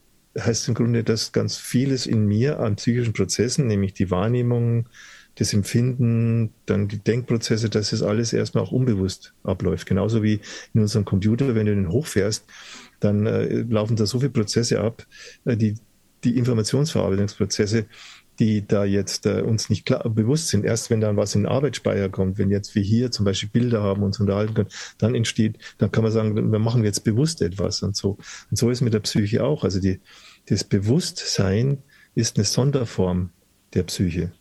heißt 0.45 0.67
im 0.67 0.73
Grunde, 0.73 1.03
dass 1.03 1.31
ganz 1.31 1.57
vieles 1.57 2.05
in 2.05 2.25
mir 2.25 2.59
an 2.59 2.75
psychischen 2.75 3.13
Prozessen, 3.13 3.67
nämlich 3.67 3.93
die 3.93 4.11
Wahrnehmung, 4.11 4.87
das 5.35 5.53
Empfinden, 5.53 6.53
dann 6.65 6.87
die 6.87 6.99
Denkprozesse, 6.99 7.69
dass 7.69 7.91
das 7.91 8.01
alles 8.03 8.33
erstmal 8.33 8.63
auch 8.63 8.71
unbewusst 8.71 9.33
abläuft. 9.43 9.87
Genauso 9.87 10.21
wie 10.21 10.41
in 10.73 10.81
unserem 10.81 11.05
Computer, 11.05 11.55
wenn 11.55 11.65
du 11.65 11.73
den 11.73 11.89
hochfährst, 11.89 12.43
dann 12.99 13.25
äh, 13.25 13.61
laufen 13.69 13.95
da 13.95 14.05
so 14.05 14.19
viele 14.19 14.31
Prozesse 14.31 14.81
ab, 14.81 15.05
äh, 15.45 15.55
die, 15.55 15.75
die 16.25 16.37
Informationsverarbeitungsprozesse, 16.37 17.85
die 18.39 18.65
da 18.65 18.85
jetzt 18.85 19.25
äh, 19.25 19.41
uns 19.41 19.69
nicht 19.69 19.85
klar 19.85 20.09
bewusst 20.09 20.49
sind. 20.49 20.65
Erst 20.65 20.89
wenn 20.89 21.01
dann 21.01 21.17
was 21.17 21.35
in 21.35 21.43
den 21.43 21.51
Arbeitsspeicher 21.51 22.09
kommt, 22.09 22.37
wenn 22.37 22.49
jetzt 22.49 22.75
wir 22.75 22.81
hier 22.81 23.11
zum 23.11 23.25
Beispiel 23.25 23.49
Bilder 23.49 23.81
haben, 23.81 24.03
uns 24.03 24.19
unterhalten 24.19 24.53
können, 24.53 24.69
dann 24.97 25.15
entsteht, 25.15 25.57
dann 25.77 25.91
kann 25.91 26.03
man 26.03 26.11
sagen, 26.11 26.51
wir 26.51 26.59
machen 26.59 26.83
jetzt 26.83 27.03
bewusst 27.03 27.41
etwas 27.41 27.83
und 27.83 27.95
so. 27.95 28.17
Und 28.49 28.57
so 28.57 28.69
ist 28.69 28.81
mit 28.81 28.93
der 28.93 29.01
Psyche 29.01 29.43
auch. 29.43 29.63
Also 29.63 29.79
die, 29.79 29.99
das 30.49 30.63
Bewusstsein 30.63 31.77
ist 32.15 32.37
eine 32.37 32.45
Sonderform 32.45 33.29
der 33.75 33.83
Psyche. 33.83 34.31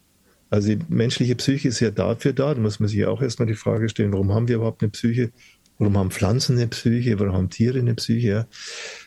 Also 0.50 0.71
die 0.71 0.79
menschliche 0.88 1.37
Psyche 1.37 1.69
ist 1.69 1.81
ja 1.81 1.91
dafür 1.91 2.33
da, 2.33 2.55
da 2.55 2.61
muss 2.61 2.81
man 2.81 2.88
sich 2.88 2.99
ja 2.99 3.09
auch 3.09 3.21
erstmal 3.21 3.47
die 3.47 3.55
Frage 3.55 3.91
stellen, 3.91 4.12
warum 4.12 4.33
haben 4.33 4.49
wir 4.49 4.57
überhaupt 4.57 4.83
eine 4.83 4.91
Psyche? 4.91 5.31
Warum 5.79 5.99
haben 5.99 6.11
Pflanzen 6.11 6.57
eine 6.57 6.67
Psyche? 6.69 7.21
Warum 7.21 7.35
haben 7.35 7.50
Tiere 7.50 7.79
eine 7.79 7.95
Psyche? 7.95 8.49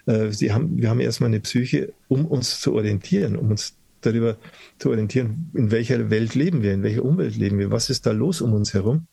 Ja? 0.06 0.14
Äh, 0.14 0.32
sie 0.32 0.54
haben, 0.54 0.78
wir 0.78 0.90
haben 0.90 1.00
erstmal 1.00 1.30
eine 1.30 1.40
Psyche, 1.40 1.92
um 2.08 2.26
uns 2.26 2.62
zu 2.62 2.74
orientieren, 2.76 3.36
um 3.36 3.50
uns 3.50 3.76
darüber 4.02 4.38
zu 4.78 4.90
orientieren, 4.90 5.52
in 5.56 5.72
welcher 5.72 6.12
Welt 6.12 6.36
leben 6.36 6.62
wir, 6.62 6.74
in 6.74 6.84
welcher 6.84 7.04
Umwelt 7.04 7.36
leben 7.36 7.58
wir, 7.58 7.72
was 7.72 7.90
ist 7.90 8.06
da 8.06 8.12
los 8.12 8.42
um 8.42 8.54
uns 8.54 8.76
herum. 8.76 9.08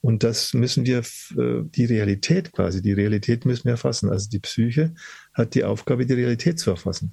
Und 0.00 0.22
das 0.22 0.54
müssen 0.54 0.86
wir, 0.86 0.98
äh, 0.98 1.64
die 1.64 1.84
Realität 1.84 2.52
quasi, 2.52 2.80
die 2.80 2.92
Realität 2.92 3.44
müssen 3.44 3.64
wir 3.64 3.72
erfassen. 3.72 4.10
Also 4.10 4.28
die 4.30 4.38
Psyche 4.38 4.94
hat 5.38 5.54
die 5.54 5.64
Aufgabe, 5.64 6.04
die 6.04 6.14
Realität 6.14 6.58
zu 6.58 6.70
erfassen. 6.70 7.12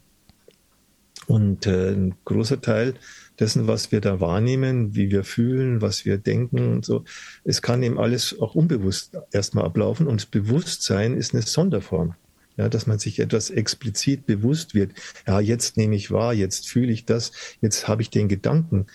Und 1.28 1.66
äh, 1.66 1.92
ein 1.92 2.16
großer 2.26 2.62
Teil 2.62 2.96
dessen, 3.40 3.68
was 3.68 3.92
wir 3.92 4.02
da 4.02 4.20
wahrnehmen, 4.20 4.96
wie 4.96 5.10
wir 5.10 5.24
fühlen, 5.24 5.82
was 5.82 6.06
wir 6.06 6.18
denken 6.18 6.72
und 6.72 6.86
so, 6.86 7.04
es 7.44 7.62
kann 7.62 7.82
eben 7.84 8.00
alles 8.00 8.40
auch 8.40 8.56
unbewusst 8.56 9.18
erstmal 9.32 9.66
ablaufen. 9.66 10.08
Und 10.08 10.22
das 10.22 10.26
Bewusstsein 10.26 11.16
ist 11.16 11.34
eine 11.34 11.44
Sonderform. 11.44 12.16
Ja, 12.58 12.70
dass 12.70 12.88
man 12.88 13.00
sich 13.00 13.20
etwas 13.20 13.50
explizit 13.50 14.26
bewusst 14.26 14.76
wird. 14.76 14.94
Ja, 15.28 15.42
jetzt 15.42 15.76
nehme 15.76 15.94
ich 15.94 16.12
wahr, 16.12 16.34
jetzt 16.34 16.70
fühle 16.70 16.94
ich 16.94 17.04
das, 17.04 17.34
jetzt 17.60 17.90
habe 17.90 18.02
ich 18.02 18.10
den 18.10 18.30
Gedanken. 18.30 18.88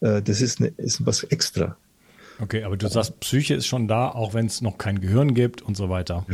Äh, 0.00 0.22
das 0.22 0.40
ist, 0.40 0.60
eine, 0.60 0.68
ist 0.76 1.04
was 1.04 1.24
extra. 1.24 1.76
Okay, 2.38 2.62
aber 2.62 2.76
du 2.76 2.86
sagst, 2.86 3.18
Psyche 3.18 3.54
ist 3.54 3.66
schon 3.66 3.88
da, 3.88 4.08
auch 4.10 4.34
wenn 4.34 4.46
es 4.46 4.60
noch 4.60 4.78
kein 4.78 5.00
Gehirn 5.00 5.34
gibt 5.34 5.62
und 5.62 5.76
so 5.76 5.88
weiter. 5.88 6.24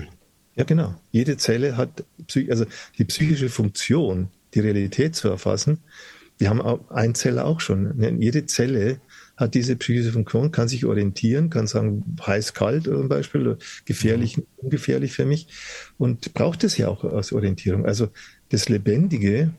Ja, 0.57 0.65
genau. 0.65 0.95
Jede 1.11 1.37
Zelle 1.37 1.77
hat, 1.77 2.05
also 2.49 2.65
die 2.99 3.05
psychische 3.05 3.49
Funktion, 3.49 4.29
die 4.55 4.61
Realität 4.61 5.17
zu 5.17 5.29
erfassen, 5.29 5.79
die 6.41 6.49
haben 6.49 6.61
auch 6.61 6.91
Einzeller 6.91 7.45
auch 7.45 7.61
schon. 7.61 8.21
Jede 8.21 8.47
Zelle 8.47 9.01
hat 9.37 9.55
diese 9.55 9.77
psychische 9.77 10.13
Funktion, 10.13 10.53
kann 10.53 10.69
sich 10.69 10.85
orientieren, 10.85 11.51
kann 11.51 11.67
sagen, 11.67 12.17
heiß, 12.25 12.55
kalt 12.55 12.85
zum 12.85 13.09
Beispiel, 13.09 13.57
gefährlich, 13.85 14.37
mhm. 14.37 14.45
ungefährlich 14.57 15.13
für 15.13 15.25
mich 15.25 15.49
und 15.99 16.35
braucht 16.35 16.65
es 16.65 16.77
ja 16.77 16.89
auch 16.89 17.05
als 17.05 17.33
Orientierung. 17.33 17.85
Also 17.85 18.09
das 18.51 18.69
Lebendige, 18.69 19.53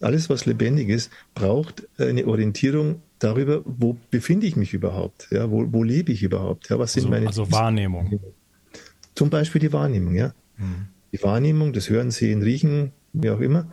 alles 0.00 0.28
was 0.28 0.44
lebendig 0.44 0.88
ist, 0.88 1.10
braucht 1.34 1.88
eine 1.98 2.26
Orientierung 2.26 3.02
darüber, 3.18 3.62
wo 3.64 3.96
befinde 4.10 4.46
ich 4.46 4.56
mich 4.56 4.74
überhaupt, 4.74 5.28
ja, 5.30 5.50
wo, 5.50 5.66
wo 5.72 5.82
lebe 5.82 6.12
ich 6.12 6.22
überhaupt, 6.22 6.68
ja, 6.68 6.78
was 6.78 6.92
sind 6.92 7.04
also, 7.04 7.10
meine 7.10 7.26
also 7.26 7.50
Wahrnehmung. 7.50 8.20
Zum 9.14 9.30
Beispiel 9.30 9.60
die 9.60 9.72
Wahrnehmung, 9.72 10.14
ja. 10.14 10.34
Mhm. 10.56 10.88
Die 11.12 11.22
Wahrnehmung, 11.22 11.72
das 11.72 11.90
Hören, 11.90 12.10
Sehen, 12.10 12.42
Riechen, 12.42 12.92
wie 13.12 13.30
auch 13.30 13.40
immer. 13.40 13.70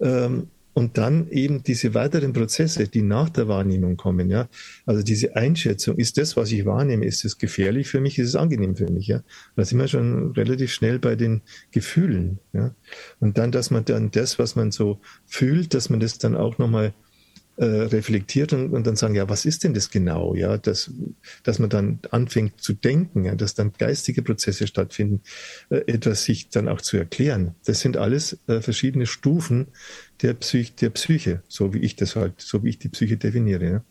Ähm, 0.00 0.48
und 0.74 0.98
dann 0.98 1.28
eben 1.30 1.62
diese 1.62 1.94
weiteren 1.94 2.32
Prozesse, 2.32 2.88
die 2.88 3.02
nach 3.02 3.30
der 3.30 3.46
Wahrnehmung 3.46 3.96
kommen, 3.96 4.28
ja. 4.28 4.48
Also 4.86 5.02
diese 5.02 5.36
Einschätzung, 5.36 5.96
ist 5.96 6.18
das, 6.18 6.36
was 6.36 6.50
ich 6.50 6.66
wahrnehme, 6.66 7.06
ist 7.06 7.24
es 7.24 7.38
gefährlich 7.38 7.88
für 7.88 8.00
mich, 8.00 8.18
ist 8.18 8.30
es 8.30 8.36
angenehm 8.36 8.74
für 8.74 8.90
mich, 8.90 9.06
ja. 9.06 9.22
Da 9.54 9.64
sind 9.64 9.78
wir 9.78 9.86
schon 9.86 10.32
relativ 10.32 10.72
schnell 10.72 10.98
bei 10.98 11.14
den 11.14 11.42
Gefühlen, 11.70 12.40
ja. 12.52 12.74
Und 13.20 13.38
dann, 13.38 13.52
dass 13.52 13.70
man 13.70 13.84
dann 13.84 14.10
das, 14.10 14.40
was 14.40 14.56
man 14.56 14.72
so 14.72 15.00
fühlt, 15.26 15.74
dass 15.74 15.90
man 15.90 16.00
das 16.00 16.18
dann 16.18 16.34
auch 16.34 16.58
nochmal 16.58 16.92
äh, 17.56 17.64
reflektiert 17.64 18.52
und, 18.52 18.72
und, 18.72 18.86
dann 18.86 18.96
sagen, 18.96 19.14
ja, 19.14 19.28
was 19.28 19.44
ist 19.44 19.64
denn 19.64 19.74
das 19.74 19.90
genau? 19.90 20.34
Ja, 20.34 20.58
dass, 20.58 20.90
dass 21.44 21.58
man 21.58 21.70
dann 21.70 22.00
anfängt 22.10 22.60
zu 22.60 22.72
denken, 22.72 23.24
ja, 23.24 23.34
dass 23.34 23.54
dann 23.54 23.72
geistige 23.78 24.22
Prozesse 24.22 24.66
stattfinden, 24.66 25.20
äh, 25.70 25.82
etwas 25.86 26.24
sich 26.24 26.48
dann 26.48 26.68
auch 26.68 26.80
zu 26.80 26.96
erklären. 26.96 27.54
Das 27.64 27.80
sind 27.80 27.96
alles 27.96 28.38
äh, 28.48 28.60
verschiedene 28.60 29.06
Stufen 29.06 29.68
der, 30.22 30.34
Psych 30.34 30.74
der 30.74 30.90
Psyche, 30.90 31.42
so 31.48 31.72
wie 31.72 31.78
ich 31.78 31.96
das 31.96 32.16
halt, 32.16 32.40
so 32.40 32.64
wie 32.64 32.70
ich 32.70 32.78
die 32.78 32.88
Psyche 32.88 33.16
definiere. 33.16 33.64
Ja. 33.64 33.84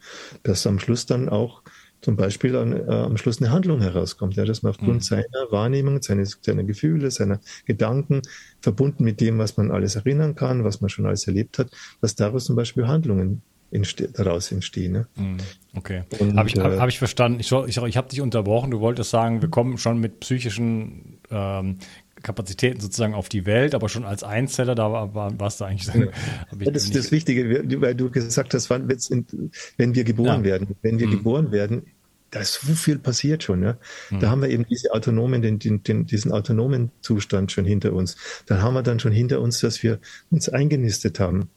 Dass 0.44 0.68
am 0.68 0.80
Schluss 0.80 1.06
dann 1.06 1.30
auch 1.30 1.64
zum 2.04 2.18
Beispiel 2.18 2.56
an, 2.58 2.74
äh, 2.74 2.92
am 2.92 3.16
Schluss 3.18 3.42
eine 3.42 3.52
Handlung 3.52 3.80
herauskommt, 3.80 4.36
ja, 4.36 4.44
dass 4.44 4.62
man 4.62 4.72
aufgrund 4.72 4.96
mhm. 4.96 5.02
seiner 5.02 5.52
Wahrnehmung, 5.52 6.02
seiner, 6.02 6.26
seiner 6.26 6.64
Gefühle, 6.64 7.10
seiner 7.12 7.40
Gedanken, 7.66 8.22
verbunden 8.60 9.06
mit 9.06 9.22
dem, 9.22 9.38
was 9.38 9.56
man 9.56 9.72
alles 9.72 9.96
erinnern 9.96 10.36
kann, 10.36 10.66
was 10.66 10.82
man 10.82 10.90
schon 10.90 11.06
alles 11.06 11.26
erlebt 11.28 11.60
hat, 11.60 11.72
dass 12.02 12.16
daraus 12.16 12.46
zum 12.46 12.58
Beispiel 12.58 12.88
Handlungen 12.88 13.42
entste 13.74 14.10
daraus 14.10 14.52
entstehen. 14.52 14.94
Ne? 14.94 15.08
Mhm. 15.16 15.38
Okay. 15.76 16.04
Habe 16.36 16.48
ich, 16.48 16.56
hab, 16.56 16.80
hab 16.80 16.90
ich 16.90 17.00
verstanden. 17.00 17.40
Ich, 17.40 17.52
ich, 17.52 17.78
ich 17.78 17.98
habe 17.98 18.10
dich 18.10 18.22
unterbrochen. 18.22 18.72
Du 18.72 18.80
wolltest 18.80 19.10
sagen, 19.10 19.42
wir 19.42 19.50
kommen 19.50 19.78
schon 19.78 20.00
mit 20.00 20.20
psychischen 20.20 21.20
ähm, 21.32 21.80
Kapazitäten 22.22 22.80
sozusagen 22.80 23.14
auf 23.14 23.28
die 23.28 23.46
Welt, 23.46 23.76
aber 23.76 23.90
schon 23.90 24.06
als 24.06 24.24
Einzeller, 24.24 24.76
da 24.76 24.92
war, 24.92 25.14
war, 25.14 25.40
warst 25.40 25.60
du 25.60 25.66
eigentlich. 25.66 25.94
Ja. 25.94 26.08
das 26.72 26.86
ist 26.86 26.96
das 26.96 27.12
Wichtige, 27.12 27.64
weil 27.82 27.96
du 27.96 28.10
gesagt 28.10 28.54
hast, 28.54 28.70
wann, 28.70 28.88
wenn 28.88 29.96
wir 29.96 30.04
geboren 30.04 30.40
ja. 30.40 30.52
werden, 30.52 30.76
wenn 30.82 31.00
wir 31.00 31.08
mhm. 31.08 31.12
geboren 31.12 31.52
werden, 31.52 31.84
da 32.32 32.40
ist 32.40 32.62
so 32.62 32.74
viel 32.74 32.98
passiert 32.98 33.44
schon. 33.44 33.62
Ja? 33.62 33.78
Mhm. 34.10 34.20
Da 34.20 34.30
haben 34.30 34.42
wir 34.42 34.50
eben 34.50 34.66
diese 34.66 34.92
autonomen, 34.92 35.42
den, 35.42 35.60
den, 35.60 35.84
den, 35.84 36.06
diesen 36.06 36.32
autonomen 36.32 36.92
Zustand 37.02 37.52
schon 37.52 37.66
hinter 37.66 37.94
uns. 37.94 38.16
Dann 38.48 38.62
haben 38.62 38.74
wir 38.74 38.84
dann 38.84 39.00
schon 39.00 39.12
hinter 39.12 39.42
uns, 39.42 39.60
dass 39.60 39.84
wir 39.84 40.00
uns 40.32 40.50
eingenistet 40.50 41.20
haben. 41.20 41.50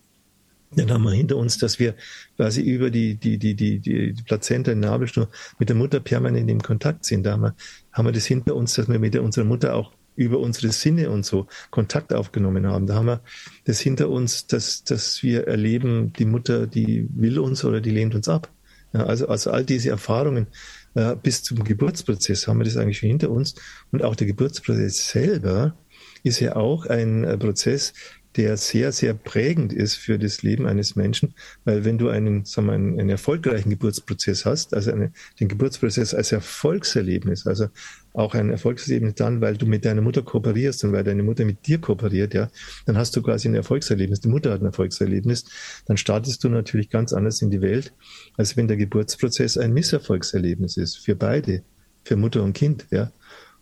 Dann 0.75 0.91
haben 0.91 1.05
wir 1.05 1.13
hinter 1.13 1.37
uns, 1.37 1.59
dass 1.59 1.79
wir 1.79 1.95
quasi 2.37 2.61
über 2.61 2.91
die, 2.91 3.15
die, 3.15 3.39
die, 3.39 3.55
die, 3.55 3.79
die 3.79 4.15
Plazenta 4.25 4.73
in 4.73 4.83
der 4.83 4.91
Nabelschnur 4.91 5.29
mit 5.59 5.69
der 5.69 5.77
Mutter 5.77 6.01
permanent 6.01 6.51
im 6.51 6.61
Kontakt 6.61 7.05
sind. 7.05 7.25
Da 7.25 7.33
haben 7.33 7.43
wir, 7.43 7.55
haben 7.93 8.07
wir 8.07 8.13
das 8.13 8.27
hinter 8.27 8.57
uns, 8.57 8.75
dass 8.75 8.89
wir 8.89 8.99
mit 8.99 9.15
der, 9.15 9.23
unserer 9.23 9.45
Mutter 9.45 9.75
auch 9.75 9.93
über 10.17 10.41
unsere 10.41 10.73
Sinne 10.73 11.11
und 11.11 11.25
so 11.25 11.47
Kontakt 11.71 12.13
aufgenommen 12.13 12.67
haben. 12.67 12.87
Da 12.87 12.95
haben 12.95 13.07
wir 13.07 13.21
das 13.65 13.81
hinter 13.81 14.09
uns, 14.09 14.47
dass, 14.47 14.83
dass 14.83 15.23
wir 15.23 15.47
erleben, 15.47 16.13
die 16.15 16.25
Mutter, 16.25 16.67
die 16.67 17.09
will 17.15 17.39
uns 17.39 17.65
oder 17.65 17.81
die 17.81 17.91
lehnt 17.91 18.15
uns 18.15 18.29
ab. 18.29 18.51
Ja, 18.93 19.05
also, 19.05 19.29
also 19.29 19.51
all 19.51 19.65
diese 19.65 19.91
Erfahrungen 19.91 20.47
äh, 20.95 21.15
bis 21.17 21.43
zum 21.43 21.63
Geburtsprozess 21.63 22.49
haben 22.49 22.59
wir 22.59 22.65
das 22.65 22.77
eigentlich 22.77 22.99
schon 22.99 23.11
hinter 23.11 23.31
uns. 23.31 23.55
Und 23.93 24.03
auch 24.03 24.17
der 24.17 24.27
Geburtsprozess 24.27 25.11
selber 25.11 25.77
ist 26.23 26.41
ja 26.41 26.57
auch 26.57 26.87
ein 26.87 27.25
äh, 27.25 27.37
Prozess, 27.37 27.93
der 28.37 28.57
sehr, 28.57 28.93
sehr 28.93 29.15
prägend 29.15 29.73
ist 29.73 29.95
für 29.95 30.19
das 30.19 30.43
Leben 30.43 30.67
eines 30.67 30.97
Menschen, 30.97 31.35
weil 31.65 31.85
wenn 31.85 31.99
du 31.99 32.09
einen, 32.09 32.45
sagen 32.45 32.67
wir, 32.67 32.75
einen, 32.75 33.01
einen 33.01 33.09
erfolgreichen 33.09 33.71
Geburtsprozess 33.71 34.45
hast, 34.45 34.75
also 34.75 34.93
eine, 34.93 35.13
den 35.41 35.49
Geburtsprozess 35.49 36.15
als 36.15 36.33
Erfolgserlebnis, 36.33 37.47
also 37.47 37.69
auch 38.13 38.35
ein 38.35 38.51
Erfolgserlebnis 38.51 39.15
dann, 39.15 39.41
weil 39.41 39.57
du 39.57 39.67
mit 39.67 39.85
deiner 39.85 40.03
Mutter 40.03 40.23
kooperierst 40.23 40.85
und 40.85 40.93
weil 40.93 41.05
deine 41.05 41.23
Mutter 41.23 41.45
mit 41.45 41.67
dir 41.67 41.79
kooperiert, 41.79 42.35
ja, 42.35 42.49
dann 42.87 42.97
hast 42.97 43.15
du 43.17 43.23
quasi 43.23 43.49
ein 43.49 43.55
Erfolgserlebnis. 43.55 44.21
Die 44.21 44.29
Mutter 44.29 44.53
hat 44.53 44.61
ein 44.61 44.67
Erfolgserlebnis. 44.67 45.45
Dann 45.87 45.97
startest 45.97 46.43
du 46.43 46.49
natürlich 46.49 46.89
ganz 46.89 47.13
anders 47.13 47.43
in 47.43 47.51
die 47.51 47.61
Welt, 47.61 47.93
als 48.37 48.57
wenn 48.57 48.69
der 48.69 48.79
Geburtsprozess 48.79 49.59
ein 49.59 49.73
Misserfolgserlebnis 49.73 50.77
ist 50.77 50.97
für 50.97 51.15
beide, 51.15 51.63
für 52.05 52.17
Mutter 52.17 52.43
und 52.43 52.55
Kind, 52.55 52.87
ja. 52.91 53.13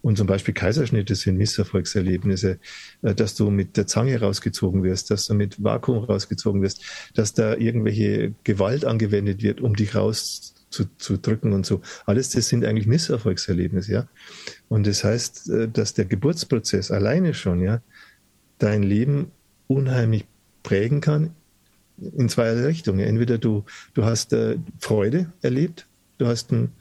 Und 0.04 0.18
zum 0.18 0.26
Beispiel 0.26 0.52
Kaiserschnitte 0.52 1.14
sind 1.14 1.38
Misserfolgserlebnisse, 1.38 2.58
äh, 3.00 3.14
dass 3.14 3.34
du 3.36 3.50
mit 3.50 3.78
der 3.78 3.86
Zange 3.86 4.20
rausgezogen 4.20 4.82
wirst, 4.82 5.10
dass 5.10 5.26
du 5.26 5.32
mit 5.32 5.64
Vakuum 5.64 6.04
rausgezogen 6.04 6.60
wirst, 6.60 6.82
dass 7.14 7.32
da 7.32 7.56
irgendwelche 7.56 8.34
Gewalt 8.44 8.84
angewendet 8.84 9.42
wird, 9.42 9.62
um 9.62 9.74
dich 9.74 9.94
rauszudrücken 9.94 11.54
und 11.54 11.64
so. 11.64 11.80
Alles 12.04 12.28
das 12.28 12.48
sind 12.48 12.66
eigentlich 12.66 12.86
Misserfolgserlebnisse, 12.86 13.92
ja. 13.92 14.08
Und 14.68 14.86
das 14.86 15.04
heißt, 15.04 15.48
äh, 15.48 15.68
dass 15.68 15.94
der 15.94 16.04
Geburtsprozess 16.04 16.90
alleine 16.90 17.32
schon, 17.32 17.62
ja, 17.62 17.80
dein 18.58 18.82
Leben 18.82 19.30
unheimlich 19.68 20.26
prägen 20.62 21.00
kann 21.00 21.30
in 21.98 22.28
zwei 22.28 22.52
Richtungen. 22.52 23.00
Entweder 23.00 23.38
du, 23.38 23.64
du 23.94 24.04
hast 24.04 24.34
äh, 24.34 24.58
Freude 24.80 25.32
erlebt, 25.40 25.86
du 26.18 26.26
hast 26.26 26.52
ein 26.52 26.72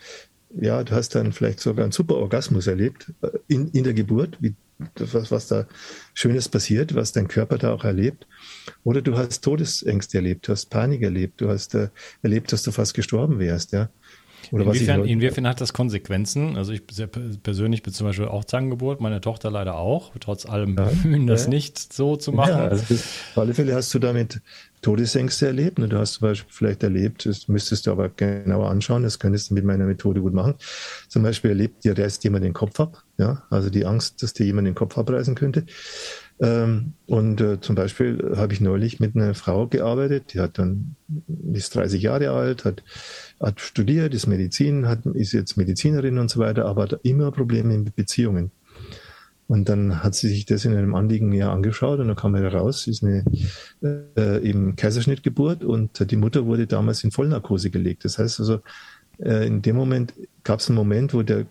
ja, 0.59 0.83
du 0.83 0.93
hast 0.93 1.15
dann 1.15 1.31
vielleicht 1.31 1.59
sogar 1.59 1.83
einen 1.83 1.91
super 1.91 2.15
Orgasmus 2.15 2.67
erlebt 2.67 3.11
äh, 3.21 3.29
in, 3.47 3.69
in 3.69 3.83
der 3.83 3.93
Geburt, 3.93 4.37
wie, 4.39 4.55
was, 4.95 5.31
was 5.31 5.47
da 5.47 5.65
Schönes 6.13 6.49
passiert, 6.49 6.95
was 6.95 7.11
dein 7.11 7.27
Körper 7.27 7.57
da 7.57 7.73
auch 7.73 7.83
erlebt. 7.83 8.27
Oder 8.83 9.01
du 9.01 9.17
hast 9.17 9.43
Todesängste 9.43 10.17
erlebt, 10.17 10.47
du 10.47 10.51
hast 10.51 10.69
Panik 10.69 11.01
erlebt, 11.01 11.41
du 11.41 11.49
hast 11.49 11.75
äh, 11.75 11.89
erlebt, 12.21 12.51
dass 12.51 12.63
du 12.63 12.71
fast 12.71 12.93
gestorben 12.93 13.39
wärst, 13.39 13.71
ja. 13.71 13.89
Oder 14.51 14.65
inwiefern, 14.65 15.05
inwiefern 15.05 15.47
hat 15.47 15.61
das 15.61 15.73
Konsequenzen? 15.73 16.57
Also 16.57 16.73
ich 16.73 16.81
persönlich 16.85 17.83
bin 17.83 17.93
zum 17.93 18.07
Beispiel 18.07 18.27
auch 18.27 18.43
Zangengeburt, 18.45 19.01
meine 19.01 19.21
Tochter 19.21 19.51
leider 19.51 19.77
auch, 19.77 20.11
trotz 20.19 20.45
allem 20.45 20.75
Bemühen, 20.75 21.27
ja, 21.27 21.33
das 21.33 21.43
ja. 21.43 21.49
nicht 21.49 21.93
so 21.93 22.15
zu 22.15 22.31
machen. 22.31 22.49
Ja, 22.49 22.67
also 22.67 22.93
auf 22.93 23.37
alle 23.37 23.53
Fälle 23.53 23.75
hast 23.75 23.93
du 23.93 23.99
damit 23.99 24.41
Todesängste 24.83 25.47
erlebt. 25.47 25.79
Ne? 25.79 25.87
Du 25.87 25.97
hast 25.97 26.15
zum 26.15 26.27
Beispiel 26.27 26.51
vielleicht 26.51 26.83
erlebt, 26.83 27.25
das 27.25 27.47
müsstest 27.47 27.87
du 27.87 27.91
aber 27.91 28.09
genauer 28.09 28.69
anschauen, 28.69 29.01
das 29.03 29.17
könntest 29.17 29.49
du 29.49 29.55
mit 29.55 29.63
meiner 29.63 29.85
Methode 29.85 30.21
gut 30.21 30.33
machen. 30.33 30.55
Zum 31.07 31.23
Beispiel 31.23 31.51
erlebt 31.51 31.83
dir 31.83 31.97
reißt 31.97 32.23
jemand 32.23 32.43
den 32.43 32.53
Kopf 32.53 32.79
ab, 32.79 33.03
ja, 33.17 33.43
also 33.49 33.69
die 33.69 33.85
Angst, 33.85 34.21
dass 34.21 34.33
dir 34.33 34.45
jemand 34.45 34.67
den 34.67 34.75
Kopf 34.75 34.97
abreißen 34.97 35.35
könnte. 35.35 35.65
Ähm, 36.39 36.93
und 37.05 37.41
äh, 37.41 37.59
zum 37.61 37.75
Beispiel 37.75 38.33
habe 38.35 38.53
ich 38.53 38.61
neulich 38.61 38.99
mit 38.99 39.15
einer 39.15 39.33
Frau 39.35 39.67
gearbeitet, 39.67 40.33
die 40.33 40.39
hat 40.39 40.57
dann, 40.57 40.95
ist 41.53 41.75
30 41.75 42.01
Jahre 42.01 42.31
alt, 42.31 42.65
hat, 42.65 42.83
hat 43.39 43.61
studiert, 43.61 44.13
ist 44.13 44.27
Medizin, 44.27 44.87
hat, 44.87 45.05
ist 45.05 45.31
jetzt 45.31 45.57
Medizinerin 45.57 46.17
und 46.17 46.29
so 46.29 46.39
weiter, 46.39 46.65
aber 46.65 46.83
hat 46.83 46.99
immer 47.03 47.31
Probleme 47.31 47.77
mit 47.77 47.95
Beziehungen. 47.95 48.51
Und 49.47 49.69
dann 49.69 50.03
hat 50.03 50.15
sie 50.15 50.29
sich 50.29 50.45
das 50.45 50.65
in 50.65 50.75
einem 50.75 50.95
Anliegen 50.95 51.29
näher 51.29 51.51
angeschaut 51.51 51.99
und 51.99 52.07
dann 52.07 52.15
kam 52.15 52.33
heraus, 52.35 52.87
ist 52.87 53.03
eine 53.03 53.23
äh, 54.17 54.41
eben 54.41 54.75
Kaiserschnittgeburt 54.75 55.63
und 55.63 56.09
die 56.09 56.15
Mutter 56.15 56.45
wurde 56.45 56.65
damals 56.65 57.03
in 57.03 57.11
Vollnarkose 57.11 57.69
gelegt. 57.69 58.05
Das 58.05 58.17
heißt 58.17 58.39
also, 58.39 58.61
äh, 59.19 59.45
in 59.45 59.61
dem 59.61 59.75
Moment 59.75 60.13
gab 60.43 60.59
es 60.59 60.69
einen 60.69 60.77
Moment, 60.77 61.13
wo 61.13 61.21
der 61.23 61.45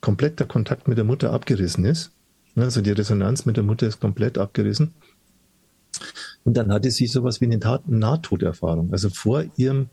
komplett 0.00 0.38
der 0.38 0.46
Kontakt 0.46 0.88
mit 0.88 0.98
der 0.98 1.04
Mutter 1.04 1.32
abgerissen 1.32 1.84
ist. 1.84 2.12
Also 2.58 2.80
die 2.80 2.92
Resonanz 2.92 3.46
mit 3.46 3.56
der 3.56 3.64
Mutter 3.64 3.86
ist 3.86 4.00
komplett 4.00 4.38
abgerissen. 4.38 4.94
Und 6.44 6.56
dann 6.56 6.72
hatte 6.72 6.90
sie 6.90 7.06
sowas 7.06 7.40
wie 7.40 7.46
eine 7.46 7.58
Nahtoderfahrung. 7.86 8.92
Also 8.92 9.10
vor 9.10 9.44
ihrem, 9.56 9.88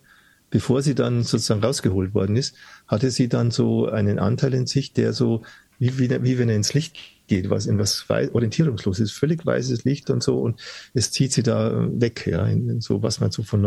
bevor 0.50 0.82
sie 0.82 0.96
dann 0.96 1.24
sozusagen 1.24 1.64
rausgeholt 1.64 2.14
worden 2.14 2.36
ist, 2.36 2.56
hatte 2.88 3.12
sie 3.12 3.28
dann 3.28 3.52
so 3.52 3.88
einen 3.88 4.20
Anteil 4.20 4.54
in 4.54 4.68
sich, 4.68 4.94
der 4.94 5.14
so 5.14 5.44
wie, 5.80 6.00
wie, 6.00 6.10
wie 6.24 6.40
wenn 6.40 6.50
er 6.50 6.56
ins 6.56 6.74
Licht 6.74 6.98
geht, 7.28 7.50
was 7.50 7.66
in 7.66 7.80
was 7.80 8.06
orientierungslos 8.10 9.00
ist, 9.00 9.12
völlig 9.14 9.46
weißes 9.46 9.84
Licht 9.84 10.10
und 10.10 10.24
so 10.24 10.40
und 10.40 10.62
es 10.94 11.12
zieht 11.12 11.34
sie 11.34 11.44
da 11.44 11.88
weg, 11.92 12.26
ja, 12.28 12.46
in, 12.46 12.70
in 12.70 12.80
so 12.82 13.04
was 13.04 13.20
man 13.20 13.32
so 13.32 13.44
von 13.44 13.62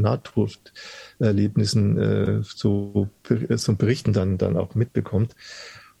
Nahtoderlebnissen 0.00 1.98
äh, 1.98 2.42
so, 2.42 3.08
so 3.48 3.74
Berichten 3.74 4.12
dann 4.12 4.38
dann 4.38 4.56
auch 4.56 4.74
mitbekommt. 4.74 5.34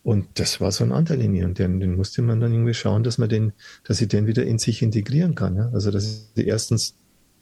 Und 0.02 0.26
das 0.34 0.60
war 0.60 0.72
so 0.72 0.82
ein 0.82 0.92
Anteil 0.92 1.20
in 1.20 1.34
ihr 1.34 1.44
und 1.44 1.58
den, 1.58 1.78
den 1.78 1.94
musste 1.94 2.22
man 2.22 2.40
dann 2.40 2.52
irgendwie 2.52 2.74
schauen, 2.74 3.02
dass 3.02 3.18
man 3.18 3.28
den, 3.28 3.52
dass 3.84 3.98
sie 3.98 4.08
den 4.08 4.26
wieder 4.26 4.44
in 4.44 4.58
sich 4.58 4.82
integrieren 4.82 5.34
kann. 5.34 5.56
Ja? 5.56 5.70
Also 5.74 5.90
dass 5.90 6.30
sie 6.34 6.46
erstens 6.46 6.94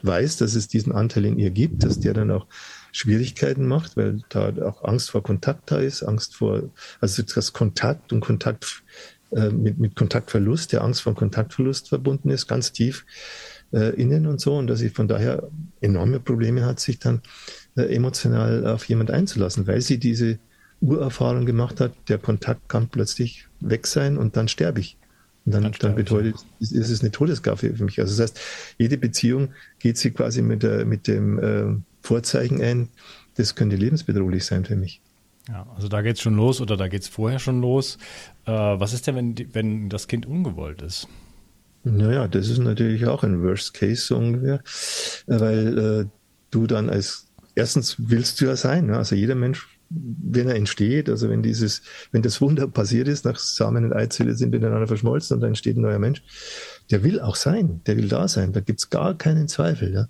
weiß, 0.03 0.39
dass 0.39 0.55
es 0.55 0.69
diesen 0.69 0.93
Anteil 0.93 1.25
in 1.25 1.39
ihr 1.39 1.51
gibt, 1.51 1.85
dass 1.85 2.01
der 2.01 2.15
dann 2.15 2.31
auch 2.31 2.47
Schwierigkeiten 2.93 3.67
macht, 3.67 3.97
weil 3.97 4.23
da 4.29 4.53
auch 4.65 4.85
Angst 4.85 5.11
vor 5.11 5.23
Kontakt 5.23 5.71
da 5.71 5.79
ist, 5.79 6.03
Angst 6.03 6.37
vor, 6.37 6.71
also 7.01 7.23
das 7.23 7.53
Kontakt 7.53 8.13
und 8.13 8.21
Kontakt 8.21 8.83
äh, 9.31 9.51
mit, 9.51 9.79
mit 9.79 9.97
Kontaktverlust, 9.97 10.73
der 10.73 10.83
Angst 10.83 11.03
vor 11.03 11.15
Kontaktverlust 11.15 11.89
verbunden 11.89 12.31
ist, 12.31 12.47
ganz 12.47 12.73
tief 12.73 13.05
äh, 13.73 13.95
innen 14.01 14.27
und 14.27 14.41
so, 14.41 14.57
und 14.57 14.69
dass 14.69 14.79
sie 14.79 14.91
von 14.91 15.09
daher 15.09 15.49
enorme 15.81 16.21
Probleme 16.21 16.65
hat, 16.65 16.81
sich 16.81 16.99
dann 16.99 17.23
äh, 17.77 17.95
emotional 17.95 18.67
auf 18.67 18.85
jemand 18.85 19.11
einzulassen, 19.11 19.67
weil 19.67 19.81
sie 19.81 19.99
diese 19.99 20.39
Urerfahrung 20.81 21.47
gemacht 21.47 21.81
hat, 21.81 21.93
der 22.09 22.19
Kontakt 22.19 22.69
kann 22.69 22.89
plötzlich 22.89 23.47
weg 23.61 23.87
sein 23.87 24.17
und 24.17 24.37
dann 24.37 24.49
sterbe 24.49 24.81
ich. 24.81 24.97
Und 25.45 25.53
dann, 25.53 25.63
dann, 25.63 25.73
dann 25.81 25.95
bedeutet, 25.95 26.37
ist, 26.61 26.73
ist 26.73 26.91
es 26.91 27.01
eine 27.01 27.11
Todesgabe 27.11 27.75
für 27.75 27.85
mich. 27.85 28.01
Also 28.01 28.17
das 28.17 28.31
heißt, 28.31 28.41
jede 28.79 28.99
Beziehung 28.99 29.55
geht 29.79 29.97
sie 29.97 30.11
quasi 30.11 30.43
mit, 30.43 30.63
der, 30.63 30.85
mit 30.85 31.07
dem 31.07 31.39
äh, 31.39 31.77
Vorzeichen 32.03 32.63
ein, 32.63 32.89
das 33.37 33.55
könnte 33.55 33.77
lebensbedrohlich 33.77 34.45
sein 34.45 34.65
für 34.65 34.77
mich. 34.77 35.01
Ja, 35.49 35.67
also 35.75 35.89
da 35.89 36.03
geht 36.03 36.17
es 36.17 36.23
schon 36.23 36.37
los 36.37 36.61
oder 36.61 36.77
da 36.77 36.89
geht 36.89 37.03
es 37.03 37.09
vorher 37.09 37.39
schon 37.39 37.61
los. 37.63 37.97
Äh, 38.45 38.53
was 38.53 38.93
ist 38.93 39.07
denn, 39.07 39.17
wenn, 39.17 39.55
wenn 39.55 39.89
das 39.89 40.07
Kind 40.07 40.27
ungewollt 40.27 40.83
ist? 40.83 41.09
Naja, 41.85 42.29
das 42.29 42.49
ist 42.49 42.59
natürlich 42.59 43.07
auch 43.07 43.23
ein 43.23 43.43
Worst 43.43 43.73
Case 43.73 44.03
so 44.03 44.19
ungefähr, 44.19 44.61
weil 45.27 45.79
äh, 45.79 46.05
du 46.51 46.67
dann 46.67 46.91
als, 46.91 47.29
erstens 47.55 47.97
willst 47.99 48.41
du 48.41 48.47
ja 48.47 48.57
sein, 48.57 48.87
ne? 48.87 48.99
also 48.99 49.15
jeder 49.15 49.35
Mensch, 49.35 49.78
wenn 49.91 50.49
er 50.49 50.55
entsteht, 50.55 51.09
also 51.09 51.31
wenn 51.31 51.43
dieses, 51.43 51.83
wenn 52.13 52.23
das 52.23 52.41
Wunder 52.41 52.69
passiert 52.69 53.09
ist, 53.09 53.25
nach 53.25 53.39
Samen 53.39 53.85
und 53.85 53.93
Eizelle 53.93 54.35
sind 54.35 54.51
miteinander 54.51 54.87
verschmolzen 54.87 55.37
und 55.37 55.41
dann 55.41 55.51
entsteht 55.51 55.77
ein 55.77 55.83
neuer 55.83 55.99
Mensch, 55.99 56.23
der 56.91 57.03
will 57.03 57.21
auch 57.21 57.37
sein, 57.37 57.81
der 57.87 57.97
will 57.97 58.09
da 58.09 58.29
sein, 58.29 58.53
da 58.53 58.61
gibt's 58.61 58.91
gar 58.91 59.17
keinen 59.17 59.49
Zweifel. 59.49 59.93
Ja? 59.95 60.09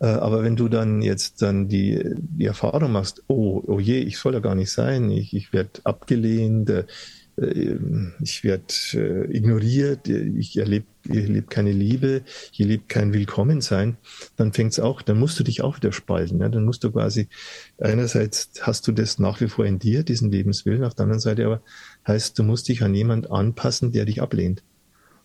Äh, 0.00 0.18
aber 0.18 0.42
wenn 0.42 0.56
du 0.56 0.68
dann 0.68 1.02
jetzt 1.02 1.42
dann 1.42 1.68
die, 1.68 2.02
die 2.16 2.46
Erfahrung 2.46 2.92
machst, 2.92 3.22
oh, 3.28 3.62
oh 3.66 3.78
je, 3.78 3.98
ich 3.98 4.18
soll 4.18 4.32
da 4.32 4.40
gar 4.40 4.54
nicht 4.54 4.70
sein, 4.70 5.10
ich, 5.10 5.34
ich 5.34 5.52
werde 5.52 5.80
abgelehnt, 5.84 6.70
äh, 6.70 6.84
ich 8.20 8.44
werde 8.44 8.64
äh, 8.92 9.36
ignoriert, 9.36 10.08
ich 10.08 10.56
erlebe 10.58 10.86
ich 11.08 11.16
erlebe 11.16 11.46
keine 11.46 11.72
Liebe, 11.72 12.22
ich 12.52 12.60
erlebe 12.60 12.84
kein 12.86 13.14
Willkommensein, 13.14 13.96
dann 14.36 14.52
fängt's 14.52 14.78
auch, 14.78 15.00
dann 15.00 15.18
musst 15.18 15.40
du 15.40 15.44
dich 15.44 15.62
auch 15.62 15.76
wieder 15.76 15.92
spalten. 15.92 16.38
Ne? 16.38 16.50
Dann 16.50 16.64
musst 16.64 16.84
du 16.84 16.92
quasi, 16.92 17.28
einerseits 17.78 18.50
hast 18.60 18.86
du 18.86 18.92
das 18.92 19.18
nach 19.18 19.40
wie 19.40 19.48
vor 19.48 19.64
in 19.64 19.78
dir, 19.78 20.02
diesen 20.02 20.30
Lebenswillen, 20.30 20.84
auf 20.84 20.94
der 20.94 21.04
anderen 21.04 21.20
Seite 21.20 21.46
aber 21.46 21.62
heißt, 22.06 22.38
du 22.38 22.42
musst 22.42 22.68
dich 22.68 22.82
an 22.82 22.94
jemand 22.94 23.30
anpassen, 23.30 23.92
der 23.92 24.04
dich 24.04 24.20
ablehnt. 24.20 24.62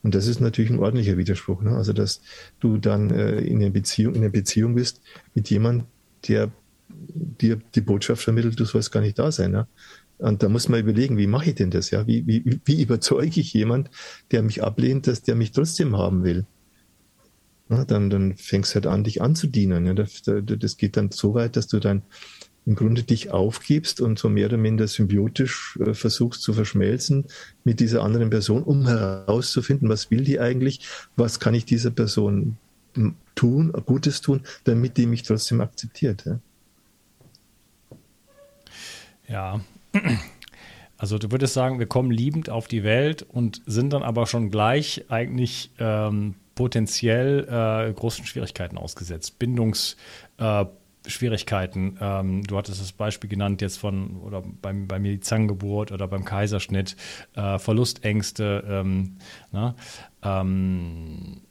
Und 0.01 0.15
das 0.15 0.27
ist 0.27 0.39
natürlich 0.39 0.71
ein 0.71 0.79
ordentlicher 0.79 1.17
Widerspruch. 1.17 1.61
Ne? 1.61 1.71
Also, 1.71 1.91
dass 1.91 2.21
du 2.59 2.77
dann 2.77 3.09
äh, 3.09 3.39
in, 3.39 3.61
einer 3.61 3.71
Beziehung, 3.71 4.13
in 4.13 4.21
einer 4.21 4.31
Beziehung 4.31 4.75
bist 4.75 5.01
mit 5.33 5.49
jemandem, 5.49 5.87
der 6.27 6.51
dir 6.89 7.59
die 7.73 7.81
Botschaft 7.81 8.23
vermittelt, 8.23 8.59
du 8.59 8.65
sollst 8.65 8.91
gar 8.91 9.01
nicht 9.01 9.17
da 9.17 9.31
sein. 9.31 9.51
Ne? 9.51 9.67
Und 10.17 10.43
da 10.43 10.49
muss 10.49 10.69
man 10.69 10.79
überlegen, 10.79 11.17
wie 11.17 11.27
mache 11.27 11.49
ich 11.49 11.55
denn 11.55 11.71
das? 11.71 11.91
Ja? 11.91 12.07
Wie, 12.07 12.25
wie, 12.25 12.59
wie 12.63 12.81
überzeuge 12.81 13.39
ich 13.39 13.53
jemand, 13.53 13.89
der 14.31 14.43
mich 14.43 14.63
ablehnt, 14.63 15.07
dass 15.07 15.23
der 15.23 15.35
mich 15.35 15.51
trotzdem 15.51 15.97
haben 15.97 16.23
will? 16.23 16.45
Na, 17.67 17.83
dann, 17.83 18.09
dann 18.09 18.35
fängst 18.35 18.71
du 18.71 18.75
halt 18.75 18.87
an, 18.87 19.03
dich 19.03 19.21
anzudienen. 19.21 19.85
Ja? 19.85 19.93
Das, 19.93 20.21
das 20.23 20.77
geht 20.77 20.97
dann 20.97 21.11
so 21.11 21.33
weit, 21.33 21.57
dass 21.57 21.67
du 21.67 21.79
dann 21.79 22.03
im 22.65 22.75
Grunde 22.75 23.03
dich 23.03 23.31
aufgibst 23.31 24.01
und 24.01 24.17
so 24.17 24.29
mehr 24.29 24.47
oder 24.47 24.57
minder 24.57 24.87
symbiotisch 24.87 25.77
äh, 25.85 25.93
versuchst 25.93 26.41
zu 26.41 26.53
verschmelzen 26.53 27.25
mit 27.63 27.79
dieser 27.79 28.03
anderen 28.03 28.29
Person, 28.29 28.63
um 28.63 28.87
herauszufinden, 28.87 29.87
was 29.87 30.09
will 30.09 30.23
die 30.23 30.39
eigentlich, 30.39 30.87
was 31.15 31.39
kann 31.39 31.53
ich 31.53 31.65
dieser 31.65 31.91
Person 31.91 32.57
tun, 33.35 33.71
Gutes 33.85 34.21
tun, 34.21 34.41
damit 34.63 34.97
die 34.97 35.05
mich 35.05 35.23
trotzdem 35.23 35.61
akzeptiert. 35.61 36.25
Ja, 36.25 36.39
ja. 39.27 39.61
Also 40.97 41.17
du 41.17 41.29
würdest 41.31 41.53
sagen, 41.53 41.77
wir 41.77 41.87
kommen 41.87 42.09
liebend 42.09 42.49
auf 42.49 42.67
die 42.67 42.83
Welt 42.83 43.21
und 43.21 43.61
sind 43.65 43.91
dann 43.91 44.01
aber 44.01 44.27
schon 44.27 44.49
gleich 44.49 45.05
eigentlich 45.09 45.71
ähm, 45.77 46.35
potenziell 46.55 47.43
äh, 47.49 47.93
großen 47.93 48.25
Schwierigkeiten 48.25 48.77
ausgesetzt. 48.77 49.37
Bindungs 49.37 49.97
äh. 51.07 51.97
Ähm, 52.01 52.43
du 52.43 52.57
hattest 52.57 52.81
das 52.81 52.91
Beispiel 52.91 53.29
genannt 53.29 53.61
jetzt 53.61 53.77
von, 53.77 54.17
oder 54.21 54.41
beim, 54.41 54.87
bei 54.87 54.97
mir 54.99 55.11
die 55.11 55.19
Zangengeburt 55.19 55.91
oder 55.91 56.07
beim 56.07 56.25
Kaiserschnitt, 56.25 56.95
äh, 57.35 57.59
Verlustängste. 57.59 58.63
Ähm, 58.67 59.17
na, 59.51 59.69
ne? 59.69 59.75
ähm, 60.23 61.41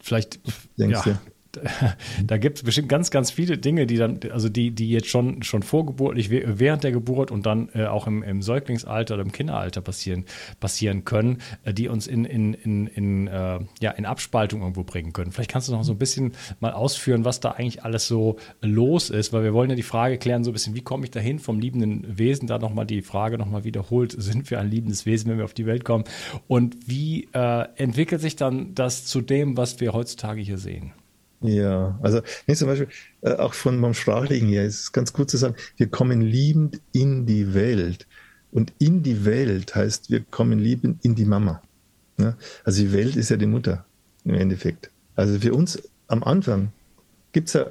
vielleicht, 0.00 0.40
Denkst 0.78 1.06
ja, 1.06 1.18
da 2.24 2.36
gibt 2.38 2.58
es 2.58 2.64
bestimmt 2.64 2.88
ganz, 2.88 3.10
ganz 3.10 3.30
viele 3.30 3.58
Dinge, 3.58 3.86
die 3.86 3.96
dann, 3.96 4.20
also 4.32 4.48
die, 4.48 4.70
die 4.70 4.90
jetzt 4.90 5.08
schon, 5.08 5.42
schon 5.42 5.62
vorgeburtlich, 5.62 6.30
während 6.30 6.84
der 6.84 6.92
Geburt 6.92 7.30
und 7.30 7.46
dann 7.46 7.68
äh, 7.74 7.86
auch 7.86 8.06
im, 8.06 8.22
im 8.22 8.42
Säuglingsalter 8.42 9.14
oder 9.14 9.22
im 9.22 9.32
Kinderalter 9.32 9.80
passieren, 9.80 10.24
passieren 10.60 11.04
können, 11.04 11.38
äh, 11.64 11.72
die 11.72 11.88
uns 11.88 12.06
in, 12.06 12.24
in, 12.24 12.54
in, 12.54 12.86
in, 12.86 13.26
äh, 13.26 13.58
ja, 13.80 13.90
in 13.92 14.06
Abspaltung 14.06 14.60
irgendwo 14.60 14.84
bringen 14.84 15.12
können. 15.12 15.32
Vielleicht 15.32 15.50
kannst 15.50 15.68
du 15.68 15.72
noch 15.72 15.84
so 15.84 15.92
ein 15.92 15.98
bisschen 15.98 16.32
mal 16.60 16.72
ausführen, 16.72 17.24
was 17.24 17.40
da 17.40 17.52
eigentlich 17.52 17.84
alles 17.84 18.06
so 18.06 18.36
los 18.60 19.10
ist, 19.10 19.32
weil 19.32 19.42
wir 19.42 19.54
wollen 19.54 19.70
ja 19.70 19.76
die 19.76 19.82
Frage 19.82 20.18
klären, 20.18 20.44
so 20.44 20.50
ein 20.50 20.54
bisschen, 20.54 20.74
wie 20.74 20.82
komme 20.82 21.04
ich 21.04 21.10
dahin 21.10 21.38
vom 21.38 21.60
liebenden 21.60 22.18
Wesen, 22.18 22.48
da 22.48 22.58
nochmal 22.58 22.86
die 22.86 23.02
Frage 23.02 23.38
nochmal 23.38 23.64
wiederholt, 23.64 24.12
sind 24.18 24.50
wir 24.50 24.60
ein 24.60 24.70
liebendes 24.70 25.06
Wesen, 25.06 25.30
wenn 25.30 25.38
wir 25.38 25.44
auf 25.44 25.54
die 25.54 25.66
Welt 25.66 25.84
kommen? 25.84 26.04
Und 26.46 26.76
wie 26.86 27.28
äh, 27.32 27.66
entwickelt 27.76 28.20
sich 28.20 28.36
dann 28.36 28.74
das 28.74 29.04
zu 29.04 29.20
dem, 29.20 29.56
was 29.56 29.80
wir 29.80 29.92
heutzutage 29.92 30.40
hier 30.40 30.58
sehen? 30.58 30.92
Ja, 31.40 31.98
also 32.02 32.20
nee, 32.46 32.54
zum 32.54 32.68
Beispiel 32.68 32.88
äh, 33.22 33.34
auch 33.34 33.54
von 33.54 33.78
meinem 33.78 33.94
Sprachlichen 33.94 34.48
her 34.48 34.64
ist 34.64 34.80
es 34.80 34.92
ganz 34.92 35.12
gut 35.12 35.30
zu 35.30 35.36
sagen, 35.36 35.54
wir 35.76 35.88
kommen 35.88 36.20
liebend 36.20 36.80
in 36.92 37.26
die 37.26 37.54
Welt. 37.54 38.06
Und 38.50 38.72
in 38.78 39.02
die 39.02 39.24
Welt 39.24 39.74
heißt, 39.74 40.10
wir 40.10 40.20
kommen 40.20 40.58
liebend 40.58 41.04
in 41.04 41.14
die 41.14 41.26
Mama. 41.26 41.62
Ja? 42.18 42.36
Also 42.64 42.82
die 42.82 42.92
Welt 42.92 43.14
ist 43.14 43.28
ja 43.28 43.36
die 43.36 43.46
Mutter 43.46 43.84
im 44.24 44.34
Endeffekt. 44.34 44.90
Also 45.14 45.38
für 45.38 45.52
uns 45.52 45.80
am 46.08 46.24
Anfang 46.24 46.72
gibt's 47.32 47.52
ja 47.52 47.66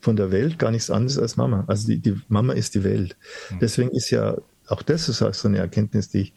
von 0.00 0.16
der 0.16 0.30
Welt 0.30 0.58
gar 0.58 0.70
nichts 0.70 0.90
anderes 0.90 1.18
als 1.18 1.36
Mama. 1.36 1.64
Also 1.68 1.88
die, 1.88 1.98
die 1.98 2.20
Mama 2.28 2.52
ist 2.52 2.74
die 2.74 2.84
Welt. 2.84 3.16
Mhm. 3.50 3.58
Deswegen 3.60 3.90
ist 3.90 4.10
ja 4.10 4.36
auch 4.68 4.82
das 4.82 5.06
so 5.06 5.48
eine 5.48 5.58
Erkenntnis, 5.58 6.08
die 6.08 6.20
ich 6.22 6.32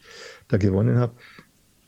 da 0.48 0.56
gewonnen 0.56 0.98
habe, 0.98 1.12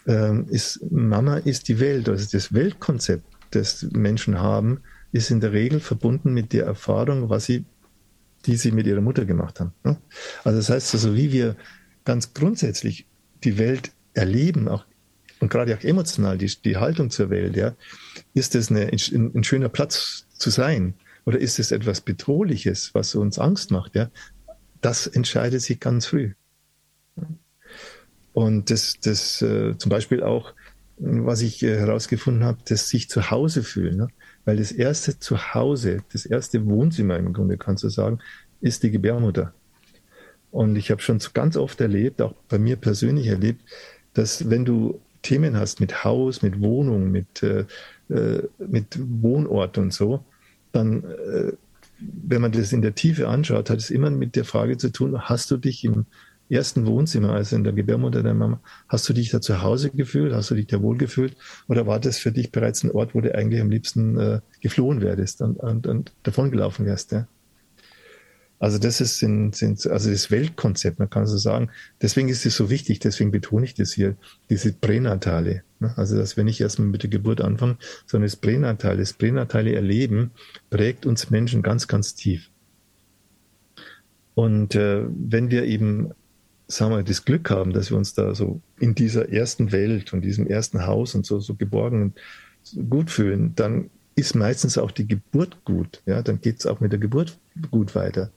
ähm, 0.07 0.47
ist 0.49 0.81
Mama 0.91 1.39
ist 1.39 1.69
die 1.69 1.79
Welt. 1.81 2.09
Also 2.09 2.29
das 2.31 2.53
Weltkonzept 2.53 3.25
das 3.55 3.87
Menschen 3.93 4.41
haben, 4.41 4.81
ist 5.13 5.31
in 5.31 5.41
der 5.41 5.53
Regel 5.53 5.81
verbunden 5.81 6.33
mit 6.33 6.53
der 6.53 6.65
Erfahrung, 6.65 7.29
was 7.29 7.45
sie, 7.45 7.65
die 8.47 8.57
sie 8.57 8.73
mit 8.73 8.87
ihrer 8.87 9.01
Mutter 9.01 9.25
gemacht 9.25 9.61
haben. 9.61 9.73
Ne? 9.85 9.97
Also 10.45 10.59
das 10.59 10.71
heißt 10.71 10.95
also, 10.95 11.15
wie 11.15 11.33
wir 11.33 11.57
ganz 12.05 12.35
grundsätzlich 12.35 13.07
die 13.45 13.59
Welt 13.59 13.93
erleben, 14.15 14.69
auch 14.69 14.85
und 15.41 15.51
gerade 15.51 15.77
auch 15.77 15.83
emotional 15.83 16.39
die, 16.39 16.53
die 16.65 16.77
Haltung 16.77 17.11
zur 17.11 17.29
Welt, 17.29 17.57
ja, 17.57 17.75
ist 18.33 18.55
es 18.55 18.71
eine, 18.71 18.93
ein, 18.93 19.33
ein 19.35 19.43
schöner 19.43 19.69
Platz 19.69 20.27
zu 20.39 20.51
sein 20.51 20.95
oder 21.25 21.41
ist 21.41 21.59
es 21.59 21.73
etwas 21.73 22.01
Bedrohliches, 22.01 22.95
was 22.95 23.17
uns 23.17 23.41
Angst 23.41 23.73
macht, 23.73 23.97
ja? 23.97 24.09
Das 24.81 25.09
entscheidet 25.09 25.61
sich 25.61 25.81
ganz 25.81 26.07
früh. 26.07 26.35
Und 28.33 28.71
das, 28.71 28.95
das 29.01 29.43
äh, 29.43 29.77
zum 29.79 29.91
Beispiel 29.91 30.23
auch 30.23 30.55
was 31.05 31.43
ich 31.43 31.63
äh, 31.63 31.77
herausgefunden 31.77 32.45
habe, 32.45 32.59
das 32.67 32.89
sich 32.89 33.09
zu 33.09 33.31
Hause 33.31 33.63
fühlen. 33.63 33.97
Ne? 33.97 34.09
Weil 34.45 34.57
das 34.57 34.73
erste 34.73 35.19
Zuhause, 35.19 36.03
das 36.13 36.27
erste 36.27 36.65
Wohnzimmer 36.67 37.17
im 37.17 37.33
Grunde, 37.33 37.59
kannst 37.59 37.83
du 37.83 37.89
sagen, 37.89 38.21
ist 38.61 38.83
die 38.83 38.91
Gebärmutter. 38.91 39.53
Und 40.53 40.77
ich 40.77 40.91
habe 40.91 41.03
schon 41.03 41.19
ganz 41.35 41.57
oft 41.57 41.81
erlebt, 41.81 42.23
auch 42.23 42.35
bei 42.49 42.59
mir 42.59 42.77
persönlich 42.77 43.27
erlebt, 43.27 43.63
dass 44.15 44.49
wenn 44.49 44.65
du 44.65 45.01
Themen 45.23 45.57
hast 45.57 45.81
mit 45.81 46.05
Haus, 46.05 46.43
mit 46.43 46.61
Wohnung, 46.61 47.11
mit, 47.11 47.43
äh, 47.43 47.65
äh 48.11 48.43
mit 48.59 48.99
Wohnort 49.01 49.79
und 49.79 49.93
so, 49.93 50.25
dann, 50.73 51.05
äh, 51.05 51.53
wenn 51.99 52.43
man 52.43 52.53
das 52.53 52.73
in 52.73 52.83
der 52.83 52.95
Tiefe 52.95 53.29
anschaut, 53.29 53.71
hat 53.71 53.79
es 53.79 53.91
immer 53.91 54.11
mit 54.11 54.37
der 54.37 54.45
Frage 54.45 54.77
zu 54.77 54.91
tun, 54.91 55.21
hast 55.21 55.51
du 55.51 55.57
dich 55.57 55.85
im 55.85 56.07
ersten 56.53 56.87
Wohnzimmer, 56.87 57.33
also 57.33 57.57
in 57.57 57.65
der 57.65 57.73
Gebärmutter 57.73 58.23
der 58.23 58.35
Mama, 58.35 58.61
hast 58.89 59.09
du 59.09 59.13
dich 59.13 59.31
da 59.31 59.41
zu 59.41 59.63
Hause 59.63 59.91
gefühlt? 59.91 60.33
Hast 60.33 60.51
du 60.51 60.55
dich 60.55 60.67
da 60.67 60.83
wohl 60.83 60.99
gefühlt? 60.99 61.37
Oder 61.69 61.87
war 61.87 62.01
das 62.01 62.19
für 62.19 62.33
dich 62.33 62.53
bereits 62.53 62.83
ein 62.85 62.91
Ort, 62.91 63.15
wo 63.15 63.21
du 63.21 63.35
eigentlich 63.35 63.61
am 63.61 63.71
liebsten 63.71 64.19
äh, 64.19 64.41
geflohen 64.61 65.01
wärst 65.01 65.43
und, 65.43 65.59
und, 65.59 65.87
und 65.87 66.13
davongelaufen 66.23 66.87
wärst? 66.87 67.13
Ja? 67.13 67.27
Also 68.63 68.79
das 68.79 69.01
ist 69.01 69.19
sind, 69.19 69.57
sind, 69.57 69.85
also 69.89 70.09
das 70.09 70.31
Weltkonzept, 70.31 71.01
man 71.01 71.11
kann 71.11 71.27
so 71.27 71.37
sagen. 71.37 71.71
Deswegen 72.01 72.29
ist 72.29 72.47
es 72.47 72.57
so 72.57 72.71
wichtig, 72.71 73.01
deswegen 73.01 73.33
betone 73.33 73.65
ich 73.65 73.75
das 73.75 73.93
hier, 73.93 74.15
diese 74.51 74.73
Pränatale. 74.73 75.65
Ne? 75.81 75.93
Also 75.97 76.17
dass 76.17 76.37
wir 76.37 76.45
nicht 76.45 76.61
erstmal 76.61 76.87
mit 76.87 77.03
der 77.03 77.11
Geburt 77.11 77.41
anfangen, 77.41 77.79
sondern 78.07 78.29
das 78.29 78.37
Pränatale, 78.37 78.99
das 78.99 79.15
pränatale 79.15 79.75
Erleben 79.75 80.31
prägt 80.71 81.07
uns 81.07 81.29
Menschen 81.29 81.63
ganz, 81.63 81.89
ganz 81.89 82.15
tief. 82.15 82.51
Und 84.35 84.77
äh, 84.77 85.07
wenn 85.09 85.51
wir 85.51 85.65
eben 85.65 86.13
sagen 86.73 86.95
wir, 86.95 87.03
das 87.03 87.25
Glück 87.25 87.51
haben, 87.51 87.73
dass 87.73 87.91
wir 87.91 87.97
uns 87.97 88.15
da 88.15 88.35
so 88.35 88.61
in 88.79 88.95
dieser 88.95 89.31
ersten 89.31 89.73
Welt 89.73 90.13
und 90.13 90.23
diesem 90.23 90.47
ersten 90.47 90.87
Haus 90.87 91.15
und 91.15 91.27
so, 91.27 91.41
so 91.41 91.55
geborgen 91.55 92.03
und 92.03 92.91
gut 92.91 93.11
fühlen, 93.11 93.55
dann 93.55 93.91
ist 94.15 94.35
meistens 94.35 94.79
auch 94.79 94.91
die 94.91 95.07
Geburt 95.07 95.65
gut. 95.65 96.03
Ja, 96.07 96.23
dann 96.23 96.41
geht 96.41 96.61
es 96.61 96.67
auch 96.67 96.81
mit 96.81 96.93
der 96.93 96.99
Geburt 96.99 97.39
gut 97.71 97.95
weiter. 97.95 98.31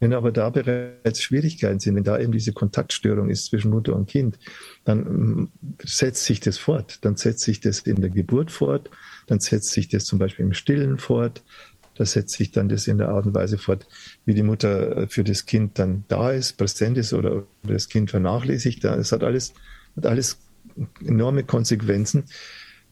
Wenn 0.00 0.14
aber 0.14 0.32
da 0.32 0.50
bereits 0.50 1.22
Schwierigkeiten 1.22 1.78
sind, 1.78 1.94
wenn 1.94 2.02
da 2.02 2.18
eben 2.18 2.32
diese 2.32 2.52
Kontaktstörung 2.52 3.30
ist 3.30 3.46
zwischen 3.46 3.70
Mutter 3.70 3.94
und 3.94 4.08
Kind, 4.08 4.36
dann 4.84 4.98
mm, 5.04 5.52
setzt 5.84 6.24
sich 6.24 6.40
das 6.40 6.58
fort. 6.58 6.98
Dann 7.04 7.14
setzt 7.14 7.44
sich 7.44 7.60
das 7.60 7.78
in 7.80 8.00
der 8.00 8.10
Geburt 8.10 8.50
fort, 8.50 8.90
dann 9.28 9.38
setzt 9.38 9.70
sich 9.70 9.88
das 9.88 10.04
zum 10.04 10.18
Beispiel 10.18 10.44
im 10.44 10.54
Stillen 10.54 10.98
fort, 10.98 11.44
da 11.94 12.06
setzt 12.06 12.34
sich 12.34 12.50
dann 12.50 12.68
das 12.68 12.86
in 12.86 12.98
der 12.98 13.10
Art 13.10 13.26
und 13.26 13.34
Weise 13.34 13.58
fort, 13.58 13.86
wie 14.24 14.34
die 14.34 14.42
Mutter 14.42 14.96
äh, 14.96 15.06
für 15.08 15.24
das 15.24 15.46
Kind 15.46 15.78
dann 15.78 16.04
da 16.08 16.30
ist, 16.30 16.56
präsent 16.56 16.98
ist 16.98 17.12
oder 17.12 17.44
das 17.62 17.88
Kind 17.88 18.10
vernachlässigt. 18.10 18.84
Es 18.84 19.12
hat 19.12 19.22
alles, 19.22 19.52
hat 19.96 20.06
alles 20.06 20.38
enorme 21.04 21.44
Konsequenzen 21.44 22.24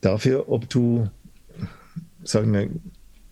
dafür, 0.01 0.49
ob 0.49 0.69
du, 0.69 1.09
sagen 2.25 2.53
wir, 2.53 2.69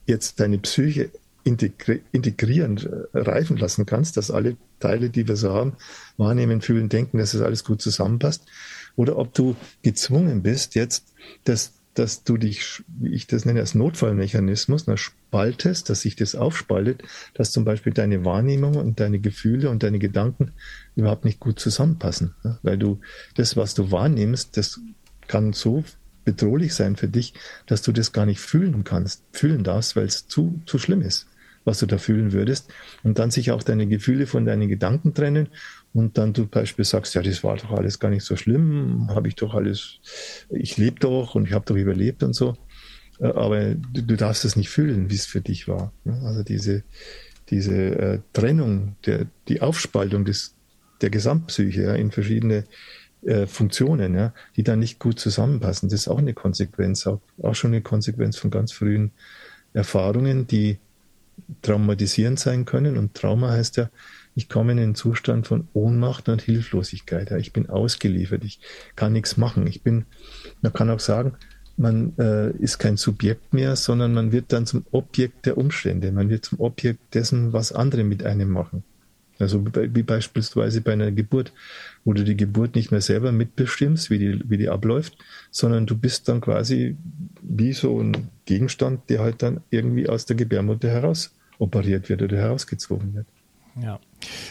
jetzt 0.06 0.40
deine 0.40 0.58
Psyche 0.58 1.10
integri 1.44 2.02
integrierend 2.12 2.84
äh, 2.84 3.18
reifen 3.18 3.56
lassen 3.56 3.86
kannst, 3.86 4.16
dass 4.16 4.30
alle 4.30 4.56
Teile, 4.80 5.10
die 5.10 5.26
wir 5.28 5.36
so 5.36 5.52
haben, 5.52 5.74
wahrnehmen, 6.16 6.60
fühlen, 6.60 6.88
denken, 6.88 7.18
dass 7.18 7.32
das 7.32 7.42
alles 7.42 7.64
gut 7.64 7.80
zusammenpasst, 7.80 8.44
oder 8.96 9.16
ob 9.16 9.32
du 9.34 9.56
gezwungen 9.82 10.42
bist, 10.42 10.74
jetzt 10.74 11.06
das 11.44 11.72
dass 11.98 12.24
du 12.24 12.36
dich, 12.36 12.84
wie 12.86 13.12
ich 13.12 13.26
das 13.26 13.44
nenne, 13.44 13.60
als 13.60 13.74
Notfallmechanismus 13.74 14.86
na, 14.86 14.96
spaltest, 14.96 15.90
dass 15.90 16.02
sich 16.02 16.16
das 16.16 16.34
aufspaltet, 16.34 17.02
dass 17.34 17.50
zum 17.50 17.64
Beispiel 17.64 17.92
deine 17.92 18.24
Wahrnehmung 18.24 18.76
und 18.76 19.00
deine 19.00 19.18
Gefühle 19.18 19.70
und 19.70 19.82
deine 19.82 19.98
Gedanken 19.98 20.52
überhaupt 20.96 21.24
nicht 21.24 21.40
gut 21.40 21.58
zusammenpassen. 21.58 22.34
Ne? 22.44 22.58
Weil 22.62 22.78
du 22.78 23.00
das, 23.34 23.56
was 23.56 23.74
du 23.74 23.90
wahrnimmst, 23.90 24.56
das 24.56 24.80
kann 25.26 25.52
so 25.52 25.84
bedrohlich 26.24 26.74
sein 26.74 26.96
für 26.96 27.08
dich, 27.08 27.34
dass 27.66 27.82
du 27.82 27.92
das 27.92 28.12
gar 28.12 28.26
nicht 28.26 28.40
fühlen 28.40 28.84
kannst, 28.84 29.22
fühlen 29.32 29.64
darfst, 29.64 29.96
weil 29.96 30.06
es 30.06 30.28
zu, 30.28 30.60
zu 30.66 30.78
schlimm 30.78 31.02
ist, 31.02 31.26
was 31.64 31.78
du 31.78 31.86
da 31.86 31.98
fühlen 31.98 32.32
würdest. 32.32 32.70
Und 33.02 33.18
dann 33.18 33.30
sich 33.30 33.50
auch 33.50 33.62
deine 33.62 33.86
Gefühle 33.86 34.26
von 34.26 34.44
deinen 34.44 34.68
Gedanken 34.68 35.14
trennen 35.14 35.48
und 35.98 36.16
dann 36.16 36.32
du 36.32 36.42
zum 36.42 36.50
Beispiel 36.50 36.84
sagst, 36.84 37.16
ja, 37.16 37.22
das 37.22 37.42
war 37.42 37.56
doch 37.56 37.72
alles 37.72 37.98
gar 37.98 38.08
nicht 38.08 38.22
so 38.22 38.36
schlimm, 38.36 39.08
habe 39.08 39.26
ich 39.26 39.34
doch 39.34 39.54
alles, 39.54 39.98
ich 40.48 40.76
lebe 40.76 41.00
doch 41.00 41.34
und 41.34 41.48
ich 41.48 41.52
habe 41.52 41.64
doch 41.66 41.74
überlebt 41.74 42.22
und 42.22 42.34
so. 42.34 42.56
Äh, 43.18 43.26
aber 43.26 43.74
du, 43.74 44.02
du 44.02 44.16
darfst 44.16 44.44
es 44.44 44.54
nicht 44.54 44.68
fühlen, 44.68 45.10
wie 45.10 45.16
es 45.16 45.26
für 45.26 45.40
dich 45.40 45.66
war. 45.66 45.92
Ne? 46.04 46.20
Also 46.24 46.44
diese, 46.44 46.84
diese 47.50 47.74
äh, 47.74 48.18
Trennung, 48.32 48.94
der, 49.06 49.26
die 49.48 49.60
Aufspaltung 49.60 50.24
des, 50.24 50.54
der 51.00 51.10
Gesamtpsyche 51.10 51.82
ja, 51.82 51.94
in 51.96 52.12
verschiedene 52.12 52.62
äh, 53.22 53.48
Funktionen, 53.48 54.14
ja, 54.14 54.32
die 54.54 54.62
dann 54.62 54.78
nicht 54.78 55.00
gut 55.00 55.18
zusammenpassen, 55.18 55.88
das 55.88 56.02
ist 56.02 56.08
auch 56.08 56.18
eine 56.18 56.32
Konsequenz, 56.32 57.08
auch, 57.08 57.20
auch 57.42 57.56
schon 57.56 57.72
eine 57.72 57.82
Konsequenz 57.82 58.36
von 58.36 58.52
ganz 58.52 58.70
frühen 58.70 59.10
Erfahrungen, 59.72 60.46
die 60.46 60.78
traumatisierend 61.62 62.38
sein 62.38 62.66
können. 62.66 62.96
Und 62.96 63.14
Trauma 63.14 63.50
heißt 63.50 63.78
ja, 63.78 63.90
ich 64.38 64.48
komme 64.48 64.70
in 64.70 64.78
einen 64.78 64.94
Zustand 64.94 65.48
von 65.48 65.66
Ohnmacht 65.72 66.28
und 66.28 66.40
Hilflosigkeit. 66.40 67.32
Ich 67.32 67.52
bin 67.52 67.68
ausgeliefert, 67.68 68.44
ich 68.44 68.60
kann 68.94 69.12
nichts 69.12 69.36
machen. 69.36 69.66
Ich 69.66 69.82
bin, 69.82 70.04
man 70.62 70.72
kann 70.72 70.90
auch 70.90 71.00
sagen, 71.00 71.32
man 71.76 72.16
äh, 72.18 72.52
ist 72.52 72.78
kein 72.78 72.96
Subjekt 72.96 73.52
mehr, 73.52 73.74
sondern 73.74 74.14
man 74.14 74.30
wird 74.30 74.52
dann 74.52 74.64
zum 74.64 74.86
Objekt 74.92 75.44
der 75.44 75.58
Umstände. 75.58 76.12
Man 76.12 76.30
wird 76.30 76.44
zum 76.44 76.60
Objekt 76.60 77.16
dessen, 77.16 77.52
was 77.52 77.72
andere 77.72 78.04
mit 78.04 78.22
einem 78.22 78.50
machen. 78.50 78.84
Also 79.40 79.64
wie 79.74 80.04
beispielsweise 80.04 80.82
bei 80.82 80.92
einer 80.92 81.10
Geburt, 81.10 81.52
wo 82.04 82.12
du 82.12 82.22
die 82.22 82.36
Geburt 82.36 82.76
nicht 82.76 82.92
mehr 82.92 83.00
selber 83.00 83.32
mitbestimmst, 83.32 84.08
wie 84.08 84.18
die, 84.20 84.40
wie 84.48 84.56
die 84.56 84.68
abläuft, 84.68 85.18
sondern 85.50 85.84
du 85.84 85.96
bist 85.96 86.28
dann 86.28 86.40
quasi 86.40 86.96
wie 87.42 87.72
so 87.72 88.00
ein 88.00 88.28
Gegenstand, 88.44 89.10
der 89.10 89.18
halt 89.18 89.42
dann 89.42 89.62
irgendwie 89.70 90.08
aus 90.08 90.26
der 90.26 90.36
Gebärmutter 90.36 90.90
heraus 90.90 91.34
operiert 91.58 92.08
wird 92.08 92.22
oder 92.22 92.36
herausgezogen 92.36 93.14
wird. 93.14 93.26
Ja, 93.82 93.98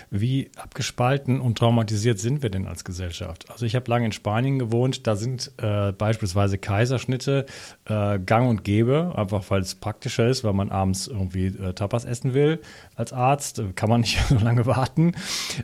Wie 0.10 0.50
abgespalten 0.56 1.40
und 1.40 1.58
traumatisiert 1.58 2.20
sind 2.20 2.42
wir 2.42 2.50
denn 2.50 2.68
als 2.68 2.84
Gesellschaft? 2.84 3.50
Also 3.52 3.66
ich 3.66 3.76
habe 3.76 3.90
lange 3.90 4.06
in 4.06 4.12
Spanien 4.12 4.60
gewohnt, 4.60 5.08
da 5.08 5.16
sind 5.16 5.52
äh, 5.58 5.92
beispielsweise 5.92 6.58
Kaiserschnitte 6.58 7.46
äh, 7.86 8.20
gang 8.20 8.50
und 8.50 8.64
gäbe, 8.64 9.14
einfach 9.16 9.44
weil 9.50 9.62
es 9.62 9.76
praktischer 9.76 10.28
ist, 10.28 10.44
weil 10.44 10.54
man 10.54 10.70
abends 10.70 11.08
irgendwie 11.08 11.48
äh, 11.48 11.74
Tapas 11.74 12.06
essen 12.06 12.34
will 12.34 12.60
als 12.96 13.14
Arzt, 13.14 13.62
kann 13.76 13.90
man 13.90 14.02
nicht 14.02 14.20
so 14.30 14.36
lange 14.36 14.66
warten. 14.66 15.14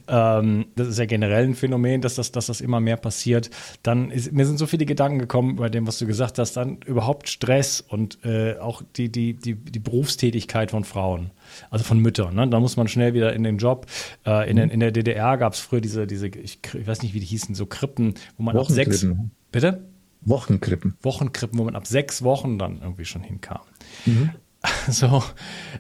Ähm, 0.08 0.66
das 0.76 0.88
ist 0.88 1.00
ja 1.00 1.06
generell 1.06 1.46
ein 1.46 1.56
Phänomen, 1.56 2.02
dass 2.02 2.16
das, 2.16 2.32
dass 2.32 2.48
das 2.48 2.62
immer 2.62 2.80
mehr 2.80 2.98
passiert. 2.98 3.50
Dann 3.82 4.12
ist, 4.12 4.32
mir 4.32 4.46
sind 4.46 4.58
so 4.58 4.68
viele 4.68 4.86
Gedanken 4.86 5.20
gekommen 5.20 5.56
bei 5.56 5.70
dem, 5.70 5.88
was 5.88 5.98
du 6.00 6.06
gesagt 6.06 6.40
hast, 6.40 6.58
dann 6.58 6.78
überhaupt 6.86 7.30
Stress 7.30 7.82
und 7.82 8.24
äh, 8.26 8.58
auch 8.60 8.82
die, 8.96 9.12
die, 9.12 9.34
die, 9.34 9.56
die 9.56 9.80
Berufstätigkeit 9.80 10.72
von 10.72 10.84
Frauen 10.84 11.32
also 11.70 11.84
von 11.84 12.00
Müttern. 12.00 12.36
Ne? 12.36 12.48
Da 12.48 12.60
muss 12.60 12.78
man 12.78 12.88
schnell 12.88 13.14
wieder 13.14 13.34
in 13.34 13.44
den 13.44 13.58
Job. 13.58 13.88
Äh, 14.26 14.50
in, 14.50 14.58
mhm. 14.58 14.70
in, 14.70 14.80
der 14.80 14.92
DDR 14.92 15.38
gab 15.38 15.54
es 15.54 15.60
früher 15.60 15.82
diese, 15.82 16.08
diese 16.08 16.28
ich, 16.28 16.60
ich, 16.74 16.88
weiß 16.88 17.02
nicht, 17.02 17.14
wie 17.14 17.20
die 17.20 17.26
hießen, 17.26 17.56
so 17.56 17.66
Krippen, 17.66 18.16
wo 18.38 18.44
man 18.44 18.58
ab 18.58 18.68
sechs. 18.68 19.06
Bitte? 19.52 19.86
Wochenkrippen. 20.22 20.96
Wochenkrippen, 21.02 21.60
wo 21.60 21.64
man 21.64 21.76
ab 21.76 21.86
sechs 21.86 22.24
Wochen 22.24 22.58
dann 22.58 22.82
irgendwie 22.82 23.06
schon 23.06 23.24
hinkam. 23.24 23.62
Mhm. 24.06 24.32
So, 24.88 25.24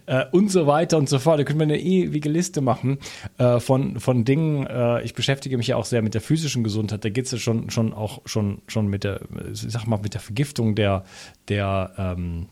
äh, 0.08 0.26
und 0.32 0.52
so 0.52 0.68
weiter 0.68 0.98
und 0.98 1.08
so 1.08 1.20
fort. 1.20 1.40
Da 1.40 1.44
könnte 1.44 1.60
man 1.60 1.70
eine 1.70 1.80
ewige 1.80 2.30
Liste 2.30 2.62
machen 2.62 2.98
äh, 3.38 3.60
von, 3.60 4.00
von 4.00 4.26
Dingen. 4.26 4.68
Äh, 4.68 5.04
ich 5.04 5.14
beschäftige 5.14 5.58
mich 5.58 5.68
ja 5.68 5.78
auch 5.78 5.86
sehr 5.86 6.02
mit 6.02 6.14
der 6.14 6.22
physischen 6.22 6.64
Gesundheit. 6.64 7.06
Da 7.06 7.10
geht 7.10 7.26
es 7.26 7.32
ja 7.32 7.38
schon, 7.38 7.70
schon 7.70 7.94
auch 7.94 8.22
schon, 8.26 8.62
schon 8.68 8.88
mit 8.88 9.04
der, 9.04 9.22
ich 9.52 9.62
sag 9.62 9.88
mal, 9.88 10.00
mit 10.02 10.14
der 10.14 10.22
Vergiftung 10.22 10.76
der, 10.76 11.04
der 11.48 11.94
ähm, 11.98 12.48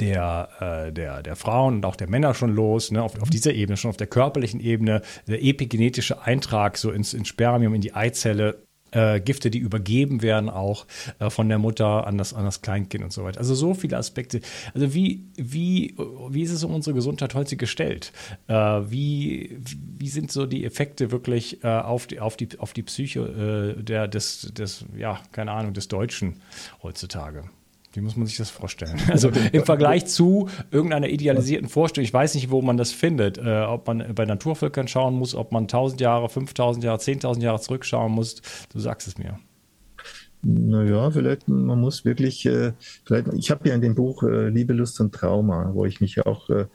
der, 0.00 0.48
äh, 0.60 0.92
der, 0.92 1.22
der 1.22 1.36
Frauen 1.36 1.76
und 1.76 1.86
auch 1.86 1.96
der 1.96 2.08
Männer 2.08 2.34
schon 2.34 2.54
los, 2.54 2.90
ne, 2.90 3.02
auf, 3.02 3.20
auf 3.20 3.30
dieser 3.30 3.52
Ebene, 3.52 3.76
schon 3.76 3.90
auf 3.90 3.96
der 3.96 4.06
körperlichen 4.06 4.60
Ebene, 4.60 5.02
der 5.26 5.42
epigenetische 5.42 6.22
Eintrag 6.22 6.76
so 6.76 6.90
ins, 6.90 7.14
ins 7.14 7.28
Spermium, 7.28 7.74
in 7.74 7.80
die 7.80 7.94
Eizelle, 7.94 8.64
äh, 8.94 9.20
Gifte, 9.20 9.50
die 9.50 9.58
übergeben 9.58 10.22
werden 10.22 10.48
auch 10.48 10.86
äh, 11.18 11.28
von 11.30 11.48
der 11.48 11.58
Mutter 11.58 12.06
an 12.06 12.16
das, 12.16 12.32
an 12.32 12.44
das 12.44 12.62
Kleinkind 12.62 13.04
und 13.04 13.12
so 13.12 13.24
weiter. 13.24 13.40
Also 13.40 13.54
so 13.54 13.74
viele 13.74 13.96
Aspekte. 13.96 14.40
Also 14.72 14.94
wie, 14.94 15.24
wie, 15.36 15.96
wie 16.30 16.42
ist 16.42 16.52
es 16.52 16.64
um 16.64 16.74
unsere 16.74 16.94
Gesundheit 16.94 17.34
heute 17.34 17.56
gestellt? 17.56 18.12
Äh, 18.46 18.54
wie, 18.54 19.58
wie 19.98 20.08
sind 20.08 20.30
so 20.30 20.46
die 20.46 20.64
Effekte 20.64 21.10
wirklich 21.10 21.62
äh, 21.64 21.68
auf, 21.68 22.06
die, 22.06 22.20
auf, 22.20 22.36
die, 22.36 22.48
auf 22.58 22.72
die 22.72 22.82
Psyche 22.82 23.74
äh, 23.78 23.82
der, 23.82 24.08
des, 24.08 24.52
des, 24.52 24.84
ja, 24.96 25.20
keine 25.32 25.52
Ahnung, 25.52 25.74
des 25.74 25.88
Deutschen 25.88 26.40
heutzutage? 26.82 27.44
Wie 27.94 28.00
muss 28.00 28.16
man 28.16 28.26
sich 28.26 28.36
das 28.36 28.50
vorstellen? 28.50 29.00
Also 29.10 29.30
im 29.52 29.64
Vergleich 29.64 30.06
zu 30.06 30.48
irgendeiner 30.70 31.08
idealisierten 31.08 31.68
Vorstellung, 31.68 32.04
ich 32.04 32.12
weiß 32.12 32.34
nicht, 32.34 32.50
wo 32.50 32.62
man 32.62 32.76
das 32.76 32.92
findet, 32.92 33.38
äh, 33.38 33.62
ob 33.62 33.86
man 33.86 34.14
bei 34.14 34.24
Naturvölkern 34.24 34.88
schauen 34.88 35.14
muss, 35.14 35.34
ob 35.34 35.52
man 35.52 35.64
1000 35.64 36.00
Jahre, 36.00 36.28
5000 36.28 36.84
Jahre, 36.84 36.98
10.000 36.98 37.40
Jahre 37.40 37.60
zurückschauen 37.60 38.12
muss. 38.12 38.42
Du 38.72 38.80
sagst 38.80 39.06
es 39.06 39.18
mir. 39.18 39.38
Naja, 40.46 41.10
vielleicht, 41.10 41.48
man 41.48 41.80
muss 41.80 42.04
wirklich, 42.04 42.44
äh, 42.44 42.72
vielleicht, 43.04 43.28
ich 43.32 43.50
habe 43.50 43.66
ja 43.68 43.74
in 43.74 43.80
dem 43.80 43.94
Buch 43.94 44.22
äh, 44.24 44.50
Liebe, 44.50 44.74
Lust 44.74 45.00
und 45.00 45.14
Trauma, 45.14 45.70
wo 45.72 45.86
ich 45.86 46.02
mich 46.02 46.16
ja 46.16 46.26
auch 46.26 46.50
äh, 46.50 46.66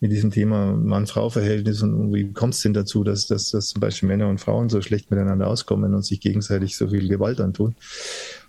mit 0.00 0.12
diesem 0.12 0.30
Thema 0.30 0.72
Mann-Frau-Verhältnis 0.72 1.82
und 1.82 2.12
wie 2.12 2.30
kommt 2.32 2.52
es 2.52 2.60
denn 2.60 2.74
dazu, 2.74 3.02
dass, 3.02 3.26
dass, 3.26 3.50
dass 3.50 3.68
zum 3.68 3.80
Beispiel 3.80 4.08
Männer 4.08 4.28
und 4.28 4.42
Frauen 4.42 4.68
so 4.68 4.82
schlecht 4.82 5.10
miteinander 5.10 5.46
auskommen 5.46 5.94
und 5.94 6.04
sich 6.04 6.20
gegenseitig 6.20 6.76
so 6.76 6.88
viel 6.88 7.08
Gewalt 7.08 7.40
antun. 7.40 7.76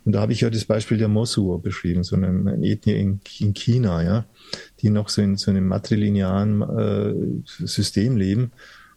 Und 0.06 0.12
da 0.12 0.20
habe 0.20 0.32
ich 0.32 0.40
ja 0.40 0.50
das 0.50 0.64
Beispiel 0.64 0.98
der 0.98 1.08
Mosur 1.08 1.60
beschrieben, 1.60 2.04
so 2.04 2.14
eine, 2.14 2.28
eine 2.28 2.64
Ethnie 2.64 2.94
in, 2.94 3.20
in, 3.40 3.54
China, 3.54 4.04
ja, 4.04 4.24
die 4.80 4.90
noch 4.90 5.08
so 5.08 5.20
in 5.20 5.36
so 5.36 5.50
einem 5.50 5.66
matrilinearen 5.66 6.62
äh, 6.62 7.12
System 7.44 8.16
leben 8.16 8.52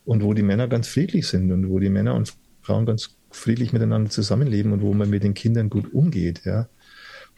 und 0.06 0.24
wo 0.24 0.36
die 0.36 0.43
Männer 0.43 0.67
ganz 0.67 0.88
friedlich 0.88 1.28
sind 1.28 1.52
und 1.52 1.67
wo 1.67 1.80
die 1.80 1.89
Männer 1.89 2.13
und 2.13 2.36
Frauen 2.62 2.86
ganz 2.86 3.15
friedlich 3.32 3.74
miteinander 3.74 4.12
zusammenleben 4.12 4.72
und 4.72 4.84
wo 4.84 4.93
man 4.93 5.10
mit 5.10 5.24
den 5.24 5.34
Kindern 5.34 5.72
gut 5.72 5.91
umgeht, 5.91 6.41
ja. 6.45 6.69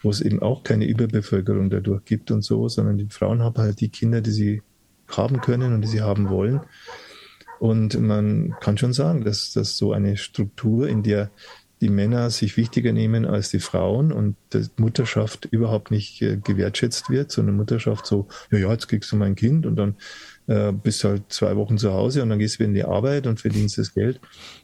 Wo 0.02 0.10
es 0.10 0.20
eben 0.20 0.42
auch 0.42 0.64
keine 0.64 0.84
Überbevölkerung 0.84 1.70
dadurch 1.70 2.04
gibt 2.04 2.30
und 2.30 2.42
so, 2.42 2.68
sondern 2.68 2.98
die 2.98 3.06
Frauen 3.08 3.40
haben 3.40 3.56
halt 3.56 3.80
die 3.80 3.88
Kinder, 3.88 4.20
die 4.20 4.32
sie 4.32 4.62
haben 5.08 5.40
können 5.40 5.72
und 5.72 5.80
die 5.80 5.88
sie 5.88 6.02
haben 6.02 6.28
wollen. 6.28 6.60
Und 7.58 7.98
man 8.00 8.56
kann 8.60 8.76
schon 8.76 8.92
sagen, 8.92 9.24
dass, 9.24 9.52
dass 9.52 9.78
so 9.78 9.92
eine 9.92 10.16
Struktur, 10.16 10.88
in 10.88 11.04
der 11.04 11.30
die 11.82 11.90
Männer 11.90 12.30
sich 12.30 12.56
wichtiger 12.56 12.92
nehmen 12.92 13.26
als 13.26 13.50
die 13.50 13.58
Frauen 13.58 14.12
und 14.12 14.36
Mutterschaft 14.78 15.46
überhaupt 15.50 15.90
nicht 15.90 16.22
äh, 16.22 16.36
gewertschätzt 16.36 17.10
wird, 17.10 17.32
sondern 17.32 17.56
Mutterschaft 17.56 18.06
so, 18.06 18.28
ja, 18.50 18.58
ja, 18.58 18.72
jetzt 18.72 18.88
kriegst 18.88 19.10
du 19.10 19.16
mein 19.16 19.34
Kind 19.34 19.66
und 19.66 19.76
dann 19.76 19.96
äh, 20.46 20.72
bist 20.72 21.02
du 21.02 21.08
halt 21.08 21.24
zwei 21.28 21.56
Wochen 21.56 21.78
zu 21.78 21.92
Hause 21.92 22.22
und 22.22 22.30
dann 22.30 22.38
gehst 22.38 22.54
du 22.54 22.58
wieder 22.60 22.68
in 22.68 22.74
die 22.74 22.84
Arbeit 22.84 23.26
und 23.26 23.40
verdienst 23.40 23.78
das 23.78 23.94
Geld. 23.94 24.20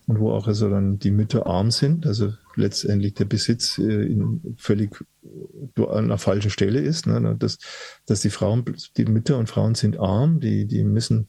Und 0.07 0.21
wo 0.21 0.31
auch 0.31 0.47
also 0.47 0.71
dann 0.71 0.99
die 0.99 1.11
Mütter 1.11 1.47
arm 1.47 1.73
sind, 1.73 2.07
also 2.07 2.33
letztendlich 2.55 3.15
der 3.15 3.25
Besitz 3.25 3.79
äh, 3.79 3.83
in 3.83 4.55
völlig 4.57 4.91
an 5.77 6.05
einer 6.05 6.19
falschen 6.19 6.51
Stelle 6.51 6.81
ist, 6.81 7.07
ne? 7.07 7.37
dass, 7.39 7.59
dass 8.07 8.21
die 8.21 8.31
Frauen, 8.31 8.65
die 8.97 9.05
Mütter 9.05 9.39
und 9.39 9.49
Frauen 9.49 9.75
sind 9.75 9.99
arm, 9.99 10.41
die, 10.41 10.67
die 10.67 10.85
müssen 10.85 11.29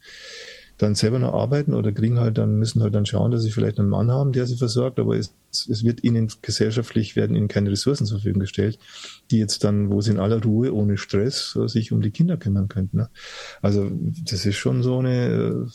dann 0.79 0.95
selber 0.95 1.19
noch 1.19 1.33
arbeiten 1.33 1.73
oder 1.73 1.91
kriegen 1.91 2.19
halt 2.19 2.37
dann, 2.37 2.55
müssen 2.55 2.81
halt 2.81 2.95
dann 2.95 3.05
schauen, 3.05 3.31
dass 3.31 3.43
sie 3.43 3.51
vielleicht 3.51 3.79
einen 3.79 3.89
Mann 3.89 4.09
haben, 4.11 4.31
der 4.31 4.47
sie 4.47 4.55
versorgt, 4.55 4.97
aber 4.97 5.17
es, 5.17 5.35
es 5.51 5.83
wird 5.83 6.05
ihnen 6.05 6.31
gesellschaftlich 6.41 7.17
werden 7.17 7.35
ihnen 7.35 7.49
keine 7.49 7.69
Ressourcen 7.69 8.05
zur 8.05 8.19
Verfügung 8.19 8.39
gestellt, 8.39 8.79
die 9.29 9.39
jetzt 9.39 9.65
dann, 9.65 9.91
wo 9.91 9.99
sie 9.99 10.11
in 10.11 10.19
aller 10.19 10.41
Ruhe, 10.41 10.73
ohne 10.73 10.97
Stress, 10.97 11.51
sich 11.65 11.91
um 11.91 12.01
die 12.01 12.11
Kinder 12.11 12.37
kümmern 12.37 12.69
könnten. 12.69 12.97
Ne? 12.97 13.09
Also 13.61 13.91
das 14.23 14.45
ist 14.45 14.55
schon 14.55 14.81
so 14.81 14.99
eine 14.99 15.67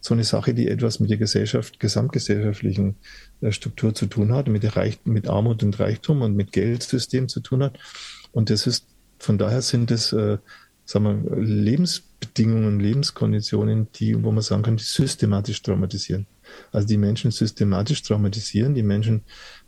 so 0.00 0.12
eine 0.12 0.24
Sache, 0.24 0.52
die 0.52 0.68
etwas 0.68 1.00
mit 1.00 1.10
der 1.10 1.16
Gesellschaft, 1.16 1.80
gesamtgesellschaftlichen 1.80 2.96
äh, 3.40 3.52
Struktur 3.52 3.94
zu 3.94 4.06
tun 4.06 4.32
hat, 4.32 4.48
mit, 4.48 4.62
der 4.62 4.72
mit 5.04 5.28
Armut 5.28 5.62
und 5.62 5.78
Reichtum 5.80 6.20
und 6.20 6.34
mit 6.34 6.52
Geldsystem 6.52 7.28
zu 7.28 7.40
tun 7.40 7.62
hat. 7.62 7.78
Und 8.32 8.50
das 8.50 8.66
ist, 8.66 8.86
von 9.18 9.38
daher 9.38 9.62
sind 9.62 9.90
es, 9.90 10.12
äh, 10.12 10.36
sagen 10.84 11.24
wir, 11.24 11.40
Lebens 11.40 12.02
Bedingungen, 12.22 12.78
Lebenskonditionen, 12.78 13.88
die, 13.96 14.22
wo 14.22 14.30
man 14.30 14.42
sagen 14.42 14.62
kann, 14.62 14.76
die 14.76 14.84
systematisch 14.84 15.60
traumatisieren. 15.60 16.26
Also 16.70 16.86
die 16.86 16.96
Menschen 16.96 17.32
systematisch 17.32 18.02
traumatisieren, 18.02 18.74
die 18.74 18.84
Menschen, 18.84 19.22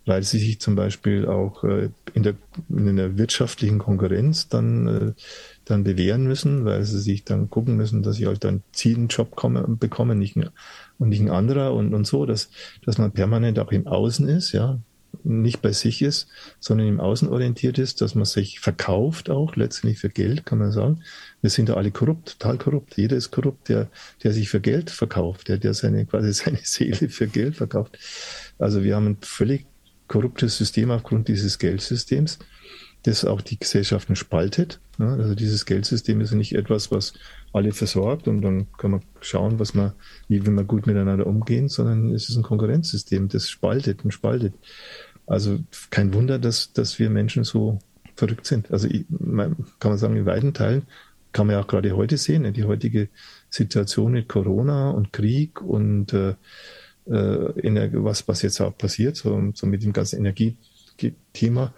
weil 0.06 0.22
sie 0.22 0.38
sich 0.38 0.60
zum 0.60 0.76
Beispiel 0.76 1.26
auch 1.26 1.64
äh, 1.64 1.90
in 2.12 2.22
der, 2.22 2.34
in 2.68 2.96
der 2.96 3.18
wirtschaftlichen 3.18 3.80
Konkurrenz 3.80 4.48
dann, 4.48 4.86
äh, 4.86 5.12
dann 5.64 5.82
bewähren 5.82 6.24
müssen, 6.28 6.64
weil 6.64 6.84
sie 6.84 7.00
sich 7.00 7.24
dann 7.24 7.50
gucken 7.50 7.76
müssen, 7.76 8.02
dass 8.04 8.16
sie 8.16 8.26
halt 8.28 8.44
dann 8.44 8.62
einen 8.84 9.08
Job 9.08 9.34
kommen, 9.34 9.78
bekommen, 9.78 10.18
nicht 10.18 10.36
und 10.98 11.08
nicht 11.08 11.22
ein 11.22 11.30
anderer 11.30 11.74
und, 11.74 11.92
und 11.92 12.06
so, 12.06 12.24
dass, 12.24 12.50
dass 12.84 12.98
man 12.98 13.10
permanent 13.10 13.58
auch 13.58 13.72
im 13.72 13.88
Außen 13.88 14.28
ist, 14.28 14.52
ja, 14.52 14.78
nicht 15.22 15.62
bei 15.62 15.72
sich 15.72 16.02
ist, 16.02 16.28
sondern 16.60 16.88
im 16.88 17.00
Außen 17.00 17.28
orientiert 17.28 17.78
ist, 17.78 18.00
dass 18.00 18.14
man 18.14 18.24
sich 18.24 18.60
verkauft 18.60 19.30
auch, 19.30 19.56
letztendlich 19.56 19.98
für 19.98 20.08
Geld, 20.08 20.46
kann 20.46 20.58
man 20.58 20.72
sagen. 20.72 21.02
Wir 21.40 21.50
sind 21.50 21.68
ja 21.68 21.76
alle 21.76 21.90
korrupt, 21.90 22.38
total 22.38 22.58
korrupt. 22.58 22.96
Jeder 22.96 23.16
ist 23.16 23.30
korrupt, 23.30 23.68
der, 23.68 23.88
der 24.22 24.32
sich 24.32 24.48
für 24.48 24.60
Geld 24.60 24.90
verkauft, 24.90 25.48
der, 25.48 25.58
der 25.58 25.74
seine, 25.74 26.06
quasi 26.06 26.32
seine 26.44 26.58
Seele 26.62 27.08
für 27.08 27.26
Geld 27.26 27.56
verkauft. 27.56 27.98
Also 28.58 28.82
wir 28.82 28.96
haben 28.96 29.06
ein 29.06 29.18
völlig 29.20 29.66
korruptes 30.08 30.56
System 30.56 30.90
aufgrund 30.90 31.28
dieses 31.28 31.58
Geldsystems, 31.58 32.38
das 33.04 33.24
auch 33.24 33.40
die 33.40 33.58
Gesellschaften 33.58 34.16
spaltet. 34.16 34.80
Also 34.98 35.34
dieses 35.34 35.66
Geldsystem 35.66 36.20
ist 36.20 36.32
nicht 36.32 36.54
etwas, 36.54 36.90
was 36.90 37.14
alle 37.54 37.72
versorgt 37.72 38.26
und 38.26 38.42
dann 38.42 38.66
kann 38.76 38.90
man 38.90 39.02
schauen, 39.20 39.60
was 39.60 39.74
man, 39.74 39.92
wie 40.26 40.44
will 40.44 40.52
man 40.52 40.66
gut 40.66 40.88
miteinander 40.88 41.26
umgehen, 41.26 41.68
sondern 41.68 42.10
es 42.10 42.28
ist 42.28 42.36
ein 42.36 42.42
Konkurrenzsystem, 42.42 43.28
das 43.28 43.48
spaltet 43.48 44.04
und 44.04 44.10
spaltet. 44.10 44.54
Also 45.26 45.60
kein 45.90 46.12
Wunder, 46.14 46.40
dass, 46.40 46.72
dass 46.72 46.98
wir 46.98 47.10
Menschen 47.10 47.44
so 47.44 47.78
verrückt 48.16 48.46
sind. 48.46 48.72
Also 48.72 48.88
ich, 48.88 49.06
kann 49.08 49.56
man 49.90 49.98
sagen, 49.98 50.16
in 50.16 50.26
weiten 50.26 50.52
Teilen 50.52 50.82
kann 51.32 51.46
man 51.46 51.54
ja 51.54 51.62
auch 51.62 51.68
gerade 51.68 51.96
heute 51.96 52.16
sehen, 52.16 52.42
ne, 52.42 52.50
die 52.50 52.64
heutige 52.64 53.08
Situation 53.48 54.12
mit 54.12 54.28
Corona 54.28 54.90
und 54.90 55.12
Krieg 55.12 55.62
und 55.62 56.12
äh, 56.12 56.34
äh 57.06 57.90
was, 57.92 58.26
was 58.26 58.42
jetzt 58.42 58.60
auch 58.60 58.76
passiert, 58.76 59.16
so, 59.16 59.52
so 59.54 59.66
mit 59.68 59.84
dem 59.84 59.92
ganzen 59.92 60.18
Energiethema, 60.18 61.72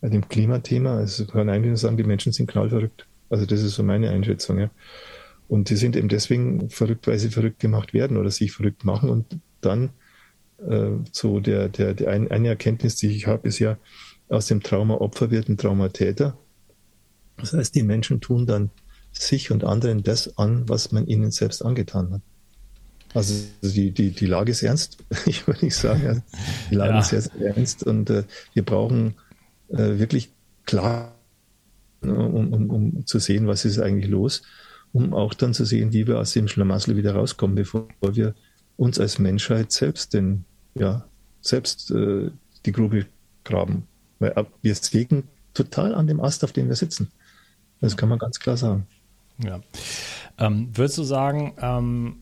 äh, 0.00 0.08
dem 0.08 0.26
Klimathema. 0.26 0.96
Also 0.96 1.26
kann 1.26 1.50
eigentlich 1.50 1.68
nur 1.68 1.76
sagen, 1.76 1.98
die 1.98 2.04
Menschen 2.04 2.32
sind 2.32 2.50
knallverrückt. 2.50 3.06
Also 3.28 3.44
das 3.44 3.62
ist 3.62 3.74
so 3.74 3.82
meine 3.82 4.08
Einschätzung, 4.08 4.58
ja. 4.58 4.70
Und 5.48 5.70
die 5.70 5.76
sind 5.76 5.96
eben 5.96 6.08
deswegen 6.08 6.68
verrückt, 6.68 7.06
weil 7.06 7.18
sie 7.18 7.30
verrückt 7.30 7.58
gemacht 7.58 7.94
werden 7.94 8.16
oder 8.16 8.30
sich 8.30 8.52
verrückt 8.52 8.84
machen 8.84 9.08
und 9.08 9.40
dann 9.60 9.90
äh, 10.58 10.90
so 11.10 11.40
der, 11.40 11.68
der, 11.68 11.94
der 11.94 12.10
ein, 12.10 12.30
eine 12.30 12.48
Erkenntnis, 12.48 12.96
die 12.96 13.08
ich 13.08 13.26
habe, 13.26 13.48
ist 13.48 13.58
ja, 13.58 13.78
aus 14.28 14.46
dem 14.46 14.62
Trauma 14.62 14.94
Opfer 14.96 15.30
wird 15.30 15.48
ein 15.48 15.56
Traumatäter. 15.56 16.36
Das 17.38 17.54
heißt, 17.54 17.74
die 17.74 17.82
Menschen 17.82 18.20
tun 18.20 18.46
dann 18.46 18.70
sich 19.12 19.50
und 19.50 19.64
anderen 19.64 20.02
das 20.02 20.36
an, 20.36 20.68
was 20.68 20.92
man 20.92 21.06
ihnen 21.06 21.30
selbst 21.30 21.64
angetan 21.64 22.12
hat. 22.12 22.20
Also 23.14 23.34
die, 23.62 23.90
die, 23.90 24.10
die 24.10 24.26
Lage 24.26 24.50
ist 24.50 24.62
ernst, 24.62 24.98
ich 25.26 25.46
würde 25.46 25.64
nicht 25.64 25.76
sagen. 25.76 26.22
Die 26.70 26.74
Lage 26.74 26.92
ja. 26.92 27.00
ist 27.00 27.08
sehr, 27.08 27.22
sehr 27.22 27.56
ernst 27.56 27.84
und 27.84 28.10
äh, 28.10 28.24
wir 28.52 28.64
brauchen 28.64 29.14
äh, 29.68 29.98
wirklich 29.98 30.30
klar, 30.66 31.14
um, 32.02 32.52
um, 32.52 32.70
um 32.70 33.06
zu 33.06 33.18
sehen, 33.18 33.46
was 33.46 33.64
ist 33.64 33.78
eigentlich 33.78 34.10
los. 34.10 34.42
Um 34.92 35.14
auch 35.14 35.34
dann 35.34 35.54
zu 35.54 35.64
sehen, 35.64 35.92
wie 35.92 36.06
wir 36.06 36.18
aus 36.18 36.32
dem 36.32 36.48
Schlamassel 36.48 36.96
wieder 36.96 37.14
rauskommen, 37.14 37.56
bevor 37.56 37.88
wir 38.00 38.34
uns 38.76 38.98
als 38.98 39.18
Menschheit 39.18 39.72
selbst 39.72 40.14
denn 40.14 40.44
ja 40.74 41.04
selbst 41.40 41.90
äh, 41.90 42.30
die 42.66 42.72
Grube 42.72 43.06
graben. 43.44 43.86
Weil 44.18 44.34
wir 44.62 44.74
sägen 44.74 45.24
total 45.54 45.94
an 45.94 46.06
dem 46.06 46.20
Ast, 46.20 46.44
auf 46.44 46.52
dem 46.52 46.68
wir 46.68 46.76
sitzen. 46.76 47.10
Das 47.80 47.96
kann 47.96 48.08
man 48.08 48.18
ganz 48.18 48.40
klar 48.40 48.56
sagen. 48.56 48.86
Ja. 49.38 49.60
Ähm, 50.38 50.70
würdest 50.74 50.98
du 50.98 51.04
sagen, 51.04 51.54
ähm, 51.60 52.16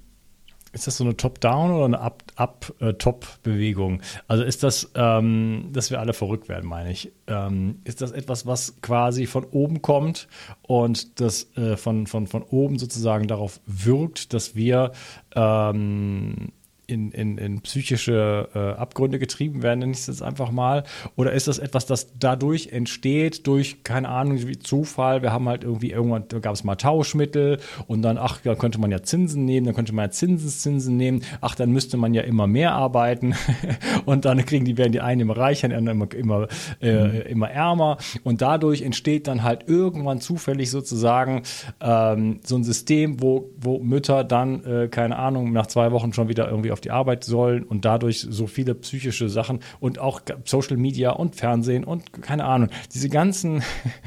ist 0.76 0.86
das 0.86 0.98
so 0.98 1.04
eine 1.04 1.16
Top-Down 1.16 1.72
oder 1.72 1.86
eine 1.86 2.00
Up-Top-Bewegung? 2.00 4.02
also 4.28 4.44
ist 4.44 4.62
das, 4.62 4.92
ähm, 4.94 5.70
dass 5.72 5.90
wir 5.90 6.00
alle 6.00 6.12
verrückt 6.12 6.50
werden, 6.50 6.68
meine 6.68 6.92
ich. 6.92 7.12
Ähm, 7.26 7.80
ist 7.84 8.02
das 8.02 8.12
etwas, 8.12 8.44
was 8.46 8.82
quasi 8.82 9.24
von 9.26 9.44
oben 9.44 9.80
kommt 9.80 10.28
und 10.62 11.18
das 11.20 11.56
äh, 11.56 11.78
von, 11.78 12.06
von, 12.06 12.26
von 12.26 12.42
oben 12.42 12.78
sozusagen 12.78 13.26
darauf 13.26 13.58
wirkt, 13.64 14.34
dass 14.34 14.54
wir 14.54 14.92
ähm, 15.34 16.52
in, 16.86 17.10
in, 17.10 17.38
in 17.38 17.60
psychische 17.62 18.48
äh, 18.54 18.58
Abgründe 18.80 19.18
getrieben 19.18 19.62
werden, 19.62 19.80
nenne 19.80 19.92
ich 19.92 19.98
es 19.98 20.06
jetzt 20.06 20.22
einfach 20.22 20.50
mal? 20.50 20.84
Oder 21.16 21.32
ist 21.32 21.48
das 21.48 21.58
etwas, 21.58 21.86
das 21.86 22.18
dadurch 22.18 22.68
entsteht, 22.68 23.46
durch, 23.46 23.82
keine 23.82 24.08
Ahnung, 24.08 24.46
wie 24.46 24.58
Zufall? 24.58 25.22
Wir 25.22 25.32
haben 25.32 25.48
halt 25.48 25.64
irgendwie 25.64 25.90
irgendwann, 25.90 26.24
da 26.28 26.38
gab 26.38 26.54
es 26.54 26.64
mal 26.64 26.76
Tauschmittel 26.76 27.58
und 27.86 28.02
dann, 28.02 28.18
ach, 28.18 28.40
da 28.42 28.54
könnte 28.54 28.78
man 28.80 28.90
ja 28.90 29.02
Zinsen 29.02 29.44
nehmen, 29.44 29.66
dann 29.66 29.74
könnte 29.74 29.94
man 29.94 30.06
ja 30.06 30.10
Zinseszinsen 30.10 30.96
nehmen, 30.96 31.22
ach, 31.40 31.54
dann 31.54 31.72
müsste 31.72 31.96
man 31.96 32.14
ja 32.14 32.22
immer 32.22 32.46
mehr 32.46 32.72
arbeiten 32.72 33.34
und 34.04 34.24
dann 34.24 34.44
kriegen 34.44 34.64
die, 34.64 34.78
werden 34.78 34.92
die 34.92 35.00
einen 35.00 35.22
immer 35.22 35.36
reicher, 35.36 35.68
die 35.68 35.74
anderen 35.74 36.00
immer, 36.00 36.14
immer, 36.14 36.48
äh, 36.80 37.08
mhm. 37.08 37.20
immer 37.22 37.50
ärmer 37.50 37.98
und 38.22 38.42
dadurch 38.42 38.82
entsteht 38.82 39.26
dann 39.26 39.42
halt 39.42 39.68
irgendwann 39.68 40.20
zufällig 40.20 40.70
sozusagen 40.70 41.42
ähm, 41.80 42.40
so 42.44 42.56
ein 42.56 42.64
System, 42.64 43.20
wo, 43.20 43.50
wo 43.56 43.78
Mütter 43.80 44.22
dann, 44.22 44.64
äh, 44.64 44.88
keine 44.88 45.16
Ahnung, 45.16 45.52
nach 45.52 45.66
zwei 45.66 45.90
Wochen 45.90 46.12
schon 46.12 46.28
wieder 46.28 46.48
irgendwie 46.48 46.70
auf 46.75 46.75
die 46.80 46.90
Arbeit 46.90 47.24
sollen 47.24 47.62
und 47.62 47.84
dadurch 47.84 48.20
so 48.20 48.46
viele 48.46 48.74
psychische 48.74 49.28
Sachen 49.28 49.60
und 49.80 49.98
auch 49.98 50.20
Social 50.44 50.76
Media 50.76 51.10
und 51.10 51.36
Fernsehen 51.36 51.84
und 51.84 52.12
keine 52.22 52.44
Ahnung, 52.44 52.68
diese 52.94 53.08
ganzen 53.08 53.62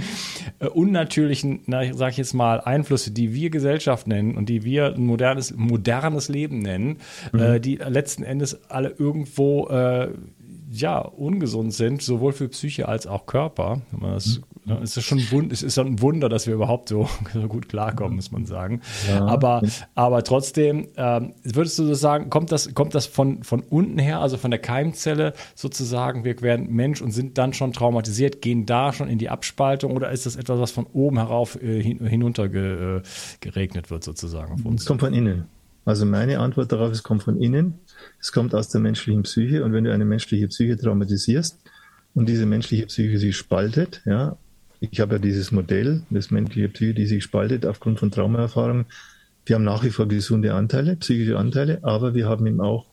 äh, 0.59 0.67
unnatürlichen, 0.67 1.61
na, 1.65 1.93
sag 1.93 2.11
ich 2.11 2.17
jetzt 2.17 2.33
mal, 2.33 2.61
Einflüsse, 2.61 3.11
die 3.11 3.33
wir 3.33 3.49
Gesellschaft 3.49 4.07
nennen 4.07 4.35
und 4.35 4.49
die 4.49 4.63
wir 4.63 4.95
ein 4.95 5.05
modernes, 5.05 5.53
modernes 5.55 6.29
Leben 6.29 6.59
nennen, 6.59 6.97
mhm. 7.31 7.39
äh, 7.39 7.59
die 7.59 7.75
letzten 7.75 8.23
Endes 8.23 8.59
alle 8.69 8.89
irgendwo 8.97 9.67
äh, 9.67 10.09
ja, 10.71 10.99
ungesund 10.99 11.73
sind, 11.73 12.01
sowohl 12.01 12.33
für 12.33 12.47
Psyche 12.49 12.87
als 12.87 13.07
auch 13.07 13.25
Körper. 13.25 13.81
Das, 14.01 14.37
mhm. 14.37 14.43
Ne, 14.69 14.79
es 14.83 14.95
ist 14.95 15.05
schon 15.05 15.19
ein, 15.19 15.49
es 15.51 15.63
ist 15.63 15.79
ein 15.79 16.01
Wunder, 16.01 16.29
dass 16.29 16.45
wir 16.45 16.53
überhaupt 16.53 16.89
so, 16.89 17.09
so 17.33 17.47
gut 17.47 17.69
klarkommen, 17.69 18.15
muss 18.15 18.31
man 18.31 18.45
sagen. 18.45 18.81
Ja. 19.07 19.25
Aber, 19.25 19.61
aber 19.95 20.23
trotzdem, 20.23 20.89
ähm, 20.95 21.33
würdest 21.43 21.79
du 21.79 21.85
so 21.85 21.93
sagen, 21.95 22.29
kommt 22.29 22.51
das, 22.51 22.73
kommt 22.75 22.93
das 22.93 23.07
von, 23.07 23.43
von 23.43 23.61
unten 23.61 23.97
her, 23.97 24.19
also 24.19 24.37
von 24.37 24.51
der 24.51 24.59
Keimzelle 24.59 25.33
sozusagen, 25.55 26.23
wir 26.23 26.39
werden 26.41 26.71
Mensch 26.71 27.01
und 27.01 27.11
sind 27.11 27.37
dann 27.37 27.53
schon 27.53 27.73
traumatisiert, 27.73 28.41
gehen 28.41 28.65
da 28.65 28.93
schon 28.93 29.09
in 29.09 29.17
die 29.17 29.29
Abspaltung 29.29 29.93
oder 29.93 30.11
ist 30.11 30.25
das 30.25 30.35
etwas, 30.35 30.59
was 30.59 30.71
von 30.71 30.85
oben 30.93 31.17
herauf 31.17 31.61
äh, 31.61 31.81
hin, 31.81 32.05
hinunter 32.05 32.47
ge, 32.47 32.97
äh, 32.97 33.01
geregnet 33.39 33.89
wird 33.89 34.03
sozusagen 34.03 34.53
auf 34.53 34.65
uns? 34.65 34.81
Es 34.81 34.87
kommt 34.87 35.01
von 35.01 35.13
innen. 35.13 35.45
Also 35.89 36.05
meine 36.05 36.37
Antwort 36.37 36.71
darauf, 36.71 36.91
es 36.91 37.01
kommt 37.01 37.23
von 37.23 37.41
innen. 37.41 37.79
Es 38.21 38.31
kommt 38.31 38.53
aus 38.53 38.69
der 38.69 38.79
menschlichen 38.79 39.23
Psyche 39.23 39.65
und 39.65 39.73
wenn 39.73 39.85
du 39.85 39.91
eine 39.91 40.05
menschliche 40.05 40.47
Psyche 40.47 40.77
traumatisierst 40.77 41.57
und 42.13 42.29
diese 42.29 42.45
menschliche 42.45 42.85
Psyche 42.85 43.17
sich 43.17 43.35
spaltet, 43.35 44.03
ja, 44.05 44.37
ich 44.81 44.99
habe 44.99 45.15
ja 45.15 45.19
dieses 45.19 45.51
Modell, 45.51 46.03
das 46.11 46.29
menschliche 46.29 46.69
Psyche, 46.69 46.93
die 46.93 47.07
sich 47.07 47.23
spaltet 47.23 47.65
aufgrund 47.65 47.97
von 47.97 48.11
Traumaerfahrungen. 48.11 48.85
Wir 49.47 49.55
haben 49.55 49.63
nach 49.63 49.83
wie 49.83 49.89
vor 49.89 50.07
gesunde 50.07 50.53
Anteile, 50.53 50.95
psychische 50.95 51.39
Anteile, 51.39 51.79
aber 51.81 52.13
wir 52.13 52.29
haben 52.29 52.45
eben 52.45 52.61
auch 52.61 52.85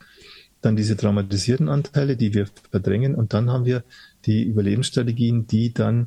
dann 0.62 0.74
diese 0.74 0.96
traumatisierten 0.96 1.68
Anteile, 1.68 2.16
die 2.16 2.32
wir 2.32 2.46
verdrängen 2.70 3.14
und 3.14 3.34
dann 3.34 3.50
haben 3.50 3.66
wir 3.66 3.84
die 4.24 4.42
Überlebensstrategien, 4.42 5.46
die 5.46 5.74
dann 5.74 6.06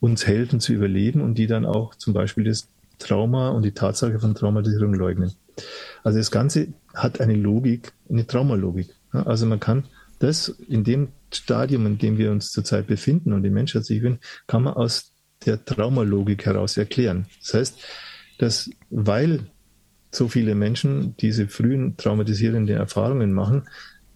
uns 0.00 0.26
helfen 0.26 0.58
zu 0.58 0.72
überleben 0.72 1.20
und 1.20 1.34
die 1.34 1.46
dann 1.46 1.66
auch 1.66 1.96
zum 1.96 2.14
Beispiel 2.14 2.44
das 2.44 2.66
Trauma 2.98 3.50
und 3.50 3.62
die 3.62 3.72
Tatsache 3.72 4.18
von 4.20 4.34
Traumatisierung 4.34 4.94
leugnen. 4.94 5.34
Also 6.02 6.18
das 6.18 6.30
Ganze 6.30 6.68
hat 6.94 7.20
eine 7.20 7.34
Logik, 7.34 7.92
eine 8.08 8.26
Traumalogik. 8.26 8.88
Also 9.12 9.46
man 9.46 9.60
kann 9.60 9.84
das 10.18 10.48
in 10.68 10.84
dem 10.84 11.08
Stadium, 11.32 11.86
in 11.86 11.98
dem 11.98 12.18
wir 12.18 12.30
uns 12.30 12.50
zurzeit 12.50 12.86
befinden 12.86 13.32
und 13.32 13.42
die 13.42 13.50
Menschheit 13.50 13.84
sich 13.84 14.00
befindet, 14.00 14.22
kann 14.46 14.62
man 14.62 14.74
aus 14.74 15.12
der 15.46 15.64
Traumalogik 15.64 16.44
heraus 16.46 16.76
erklären. 16.76 17.26
Das 17.40 17.54
heißt, 17.54 17.78
dass 18.38 18.70
weil 18.90 19.46
so 20.12 20.28
viele 20.28 20.54
Menschen 20.54 21.16
diese 21.18 21.48
frühen 21.48 21.96
traumatisierenden 21.96 22.76
Erfahrungen 22.76 23.32
machen, 23.32 23.68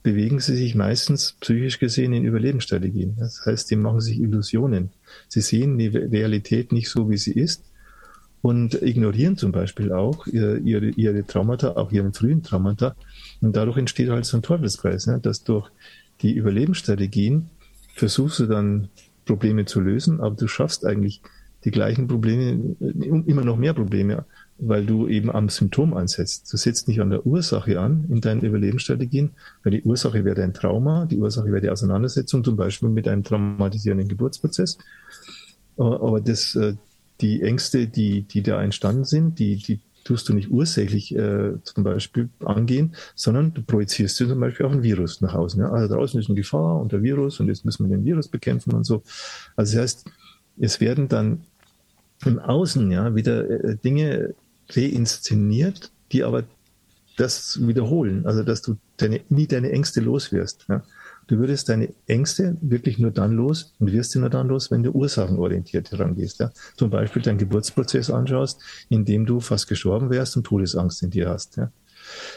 bewegen 0.02 0.40
sie 0.40 0.56
sich 0.56 0.74
meistens 0.74 1.36
psychisch 1.40 1.78
gesehen 1.78 2.12
in 2.12 2.24
Überlebensstrategien. 2.24 3.16
Das 3.18 3.40
heißt, 3.46 3.70
die 3.70 3.76
machen 3.76 4.00
sich 4.00 4.20
Illusionen. 4.20 4.90
Sie 5.28 5.40
sehen 5.40 5.78
die 5.78 5.88
Realität 5.88 6.72
nicht 6.72 6.90
so, 6.90 7.08
wie 7.10 7.16
sie 7.16 7.32
ist 7.32 7.64
und 8.44 8.74
ignorieren 8.82 9.38
zum 9.38 9.52
Beispiel 9.52 9.90
auch 9.90 10.26
ihre, 10.26 10.58
ihre 10.58 11.26
Traumata, 11.26 11.76
auch 11.76 11.90
ihren 11.92 12.12
frühen 12.12 12.42
Traumata. 12.42 12.94
Und 13.40 13.56
dadurch 13.56 13.78
entsteht 13.78 14.10
halt 14.10 14.26
so 14.26 14.36
ein 14.36 14.42
Teufelskreis, 14.42 15.06
ne? 15.06 15.18
dass 15.18 15.44
durch 15.44 15.70
die 16.20 16.34
Überlebensstrategien 16.34 17.48
versuchst 17.94 18.40
du 18.40 18.46
dann 18.46 18.88
Probleme 19.24 19.64
zu 19.64 19.80
lösen, 19.80 20.20
aber 20.20 20.36
du 20.36 20.46
schaffst 20.46 20.84
eigentlich 20.84 21.22
die 21.64 21.70
gleichen 21.70 22.06
Probleme, 22.06 22.76
immer 23.00 23.44
noch 23.44 23.56
mehr 23.56 23.72
Probleme, 23.72 24.26
weil 24.58 24.84
du 24.84 25.08
eben 25.08 25.30
am 25.30 25.48
Symptom 25.48 25.94
ansetzt. 25.94 26.52
Du 26.52 26.58
setzt 26.58 26.86
nicht 26.86 27.00
an 27.00 27.08
der 27.08 27.24
Ursache 27.24 27.80
an 27.80 28.04
in 28.10 28.20
deinen 28.20 28.42
Überlebensstrategien, 28.42 29.30
weil 29.62 29.72
die 29.72 29.82
Ursache 29.84 30.22
wäre 30.22 30.34
dein 30.34 30.52
Trauma, 30.52 31.06
die 31.06 31.16
Ursache 31.16 31.46
wäre 31.46 31.62
die 31.62 31.70
Auseinandersetzung 31.70 32.44
zum 32.44 32.56
Beispiel 32.56 32.90
mit 32.90 33.08
einem 33.08 33.24
traumatisierenden 33.24 34.06
Geburtsprozess. 34.06 34.76
Aber 35.78 36.20
das, 36.20 36.54
äh, 36.56 36.74
die 37.24 37.40
Ängste, 37.40 37.86
die, 37.86 38.22
die 38.22 38.42
da 38.42 38.62
entstanden 38.62 39.04
sind, 39.04 39.38
die, 39.38 39.56
die 39.56 39.80
tust 40.04 40.28
du 40.28 40.34
nicht 40.34 40.50
ursächlich 40.50 41.16
äh, 41.16 41.52
zum 41.62 41.82
Beispiel 41.82 42.28
angehen, 42.44 42.94
sondern 43.14 43.54
du 43.54 43.62
projizierst 43.62 44.16
zum 44.16 44.38
Beispiel 44.38 44.66
auch 44.66 44.72
ein 44.72 44.82
Virus 44.82 45.22
nach 45.22 45.32
außen. 45.32 45.58
Ja? 45.58 45.70
Also 45.70 45.94
draußen 45.94 46.20
ist 46.20 46.28
eine 46.28 46.36
Gefahr 46.36 46.78
und 46.78 46.92
der 46.92 47.02
Virus 47.02 47.40
und 47.40 47.48
jetzt 47.48 47.64
müssen 47.64 47.88
wir 47.88 47.96
den 47.96 48.04
Virus 48.04 48.28
bekämpfen 48.28 48.74
und 48.74 48.84
so. 48.84 49.02
Also 49.56 49.72
das 49.72 49.82
heißt, 49.82 50.04
es 50.60 50.80
werden 50.82 51.08
dann 51.08 51.44
im 52.26 52.38
Außen 52.38 52.90
ja 52.90 53.14
wieder 53.14 53.48
äh, 53.48 53.76
Dinge 53.76 54.34
reinszeniert, 54.68 55.90
die 56.12 56.24
aber 56.24 56.44
das 57.16 57.66
wiederholen. 57.66 58.26
Also 58.26 58.42
dass 58.42 58.60
du 58.60 58.76
deine, 58.98 59.22
nie 59.30 59.46
deine 59.46 59.72
Ängste 59.72 60.02
loswirst. 60.02 60.66
Ja? 60.68 60.84
Du 61.26 61.38
würdest 61.38 61.68
deine 61.68 61.92
Ängste 62.06 62.56
wirklich 62.60 62.98
nur 62.98 63.10
dann 63.10 63.32
los 63.32 63.74
und 63.78 63.92
wirst 63.92 64.12
sie 64.12 64.18
nur 64.18 64.30
dann 64.30 64.48
los, 64.48 64.70
wenn 64.70 64.82
du 64.82 64.90
ursachenorientiert 64.90 65.90
herangehst. 65.92 66.40
Ja? 66.40 66.50
Zum 66.76 66.90
Beispiel 66.90 67.22
deinen 67.22 67.38
Geburtsprozess 67.38 68.10
anschaust, 68.10 68.60
in 68.88 69.04
dem 69.04 69.26
du 69.26 69.40
fast 69.40 69.68
gestorben 69.68 70.10
wärst 70.10 70.36
und 70.36 70.44
Todesangst 70.44 71.02
in 71.02 71.10
dir 71.10 71.28
hast. 71.28 71.56
Ja? 71.56 71.70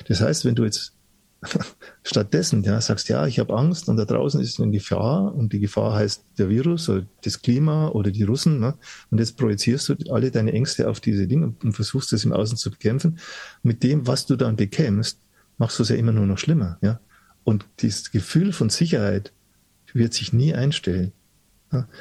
Das 0.07 0.21
heißt, 0.21 0.45
wenn 0.45 0.55
du 0.55 0.63
jetzt 0.63 0.93
stattdessen 2.03 2.63
ja, 2.63 2.81
sagst, 2.81 3.09
ja, 3.09 3.27
ich 3.27 3.39
habe 3.39 3.55
Angst 3.55 3.89
und 3.89 3.97
da 3.97 4.05
draußen 4.05 4.41
ist 4.41 4.59
eine 4.59 4.71
Gefahr 4.71 5.35
und 5.35 5.53
die 5.53 5.59
Gefahr 5.59 5.93
heißt 5.93 6.23
der 6.37 6.49
Virus 6.49 6.89
oder 6.89 7.05
das 7.23 7.41
Klima 7.41 7.89
oder 7.89 8.09
die 8.09 8.23
Russen 8.23 8.59
ne? 8.59 8.73
und 9.11 9.19
jetzt 9.19 9.37
projizierst 9.37 9.89
du 9.89 9.95
alle 10.11 10.31
deine 10.31 10.53
Ängste 10.53 10.89
auf 10.89 10.99
diese 10.99 11.27
Dinge 11.27 11.53
und 11.63 11.73
versuchst 11.73 12.11
es 12.13 12.25
im 12.25 12.33
Außen 12.33 12.57
zu 12.57 12.71
bekämpfen. 12.71 13.19
Mit 13.61 13.83
dem, 13.83 14.07
was 14.07 14.25
du 14.25 14.35
dann 14.35 14.55
bekämpfst, 14.55 15.19
machst 15.57 15.77
du 15.77 15.83
es 15.83 15.89
ja 15.89 15.95
immer 15.95 16.11
nur 16.11 16.25
noch 16.25 16.37
schlimmer. 16.37 16.77
Ja? 16.81 16.99
Und 17.47 17.65
dieses 17.79 18.11
Gefühl 18.11 18.51
von 18.51 18.69
Sicherheit 18.69 19.31
wird 19.93 20.13
sich 20.13 20.33
nie 20.33 20.53
einstellen. 20.53 21.13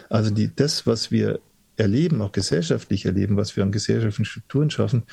Also 0.09 0.31
die, 0.31 0.51
das, 0.53 0.89
was 0.89 1.13
wir 1.13 1.39
erleben, 1.77 2.21
auch 2.21 2.33
gesellschaftlich 2.33 3.07
erleben, 3.07 3.37
was 3.37 3.55
wir 3.57 3.63
an 3.63 3.71
gesellschaftlichen 3.71 4.25
Strukturen 4.25 4.71
schaffen, 4.71 5.05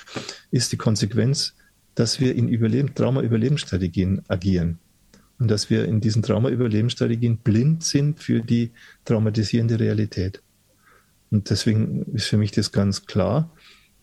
ist 0.49 0.71
die 0.71 0.77
Konsequenz, 0.77 1.53
dass 1.93 2.19
wir 2.19 2.33
in 2.33 2.47
Überleben, 2.47 2.95
Trauma-Überlebensstrategien 2.95 4.23
agieren. 4.27 4.79
Und 5.37 5.51
dass 5.51 5.69
wir 5.69 5.85
in 5.85 6.01
diesen 6.01 6.23
Trauma-Überlebensstrategien 6.23 7.37
blind 7.37 7.83
sind 7.83 8.19
für 8.19 8.41
die 8.41 8.71
traumatisierende 9.05 9.79
Realität. 9.79 10.41
Und 11.29 11.51
deswegen 11.51 12.05
ist 12.15 12.25
für 12.25 12.37
mich 12.37 12.49
das 12.49 12.71
ganz 12.71 13.05
klar. 13.05 13.51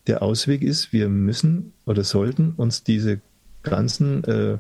Der 0.07 0.23
Ausweg 0.23 0.63
ist, 0.63 0.93
wir 0.93 1.09
müssen 1.09 1.73
oder 1.87 2.05
sollten 2.05 2.53
uns 2.53 2.85
diese 2.85 3.21
ganzen 3.65 4.23
äh, 4.23 4.59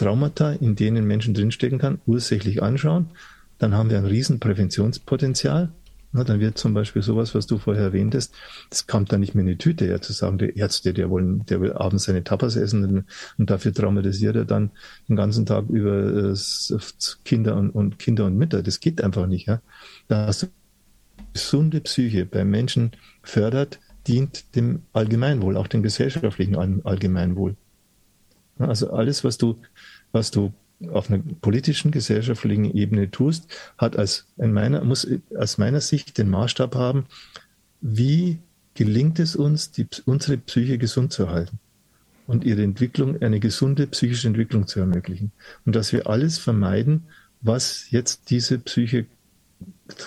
Traumata, 0.00 0.52
in 0.52 0.76
denen 0.76 1.06
Menschen 1.06 1.34
drinstecken 1.34 1.78
kann, 1.78 2.00
ursächlich 2.06 2.62
anschauen. 2.62 3.10
Dann 3.58 3.74
haben 3.74 3.90
wir 3.90 3.98
ein 3.98 4.06
riesen 4.06 4.40
Präventionspotenzial. 4.40 5.68
Na, 6.12 6.24
dann 6.24 6.40
wird 6.40 6.56
zum 6.56 6.72
Beispiel 6.72 7.02
sowas, 7.02 7.34
was 7.34 7.46
du 7.46 7.58
vorher 7.58 7.84
erwähntest, 7.84 8.34
das 8.70 8.86
kommt 8.86 9.12
dann 9.12 9.20
nicht 9.20 9.34
mehr 9.34 9.42
in 9.42 9.48
die 9.48 9.58
Tüte, 9.58 9.86
ja, 9.86 10.00
zu 10.00 10.12
sagen, 10.12 10.38
der 10.38 10.56
Ärzte, 10.56 10.92
der, 10.92 11.10
wollen, 11.10 11.44
der 11.46 11.60
will 11.60 11.74
abends 11.74 12.04
seine 12.04 12.24
Tapas 12.24 12.56
essen 12.56 12.84
und, 12.84 13.04
und 13.38 13.50
dafür 13.50 13.72
traumatisiert 13.72 14.34
er 14.34 14.44
dann 14.46 14.70
den 15.08 15.14
ganzen 15.16 15.46
Tag 15.46 15.68
über 15.68 16.32
äh, 16.32 16.34
Kinder 17.24 17.56
und, 17.56 17.70
und 17.70 17.98
Kinder 17.98 18.24
und 18.24 18.36
Mütter. 18.36 18.62
Das 18.62 18.80
geht 18.80 19.04
einfach 19.04 19.26
nicht, 19.26 19.46
ja. 19.46 19.60
Da 20.08 20.26
hast 20.26 20.42
du 20.42 20.46
gesunde 21.34 21.80
Psyche 21.82 22.24
bei 22.24 22.44
Menschen 22.44 22.92
fördert, 23.22 23.78
dient 24.08 24.56
dem 24.56 24.82
Allgemeinwohl, 24.94 25.56
auch 25.56 25.68
dem 25.68 25.82
gesellschaftlichen 25.82 26.56
Allgemeinwohl. 26.56 27.54
Also 28.58 28.90
alles, 28.90 29.24
was 29.24 29.38
du, 29.38 29.56
was 30.12 30.30
du 30.30 30.52
auf 30.92 31.10
einer 31.10 31.22
politischen, 31.40 31.90
gesellschaftlichen 31.90 32.74
Ebene 32.74 33.10
tust, 33.10 33.48
hat 33.76 33.96
als, 33.96 34.26
in 34.36 34.52
meiner, 34.52 34.82
muss 34.82 35.06
aus 35.36 35.58
meiner 35.58 35.80
Sicht 35.80 36.16
den 36.16 36.30
Maßstab 36.30 36.74
haben, 36.74 37.06
wie 37.80 38.38
gelingt 38.74 39.18
es 39.18 39.36
uns, 39.36 39.70
die, 39.72 39.86
unsere 40.06 40.38
Psyche 40.38 40.78
gesund 40.78 41.12
zu 41.12 41.28
halten 41.28 41.58
und 42.26 42.44
ihre 42.44 42.62
Entwicklung, 42.62 43.20
eine 43.20 43.40
gesunde 43.40 43.86
psychische 43.88 44.28
Entwicklung 44.28 44.66
zu 44.66 44.80
ermöglichen. 44.80 45.32
Und 45.66 45.74
dass 45.74 45.92
wir 45.92 46.06
alles 46.06 46.38
vermeiden, 46.38 47.04
was 47.40 47.90
jetzt 47.90 48.30
diese 48.30 48.58
Psyche 48.58 49.06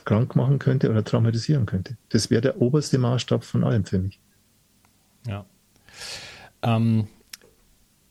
krank 0.05 0.35
machen 0.35 0.57
könnte 0.57 0.89
oder 0.89 1.03
traumatisieren 1.03 1.65
könnte. 1.65 1.97
Das 2.09 2.29
wäre 2.29 2.41
der 2.41 2.61
oberste 2.61 2.97
Maßstab 2.97 3.43
von 3.43 3.63
allem 3.63 3.85
für 3.85 3.99
mich. 3.99 4.19
Ja. 5.27 5.45
Ähm, 6.61 7.07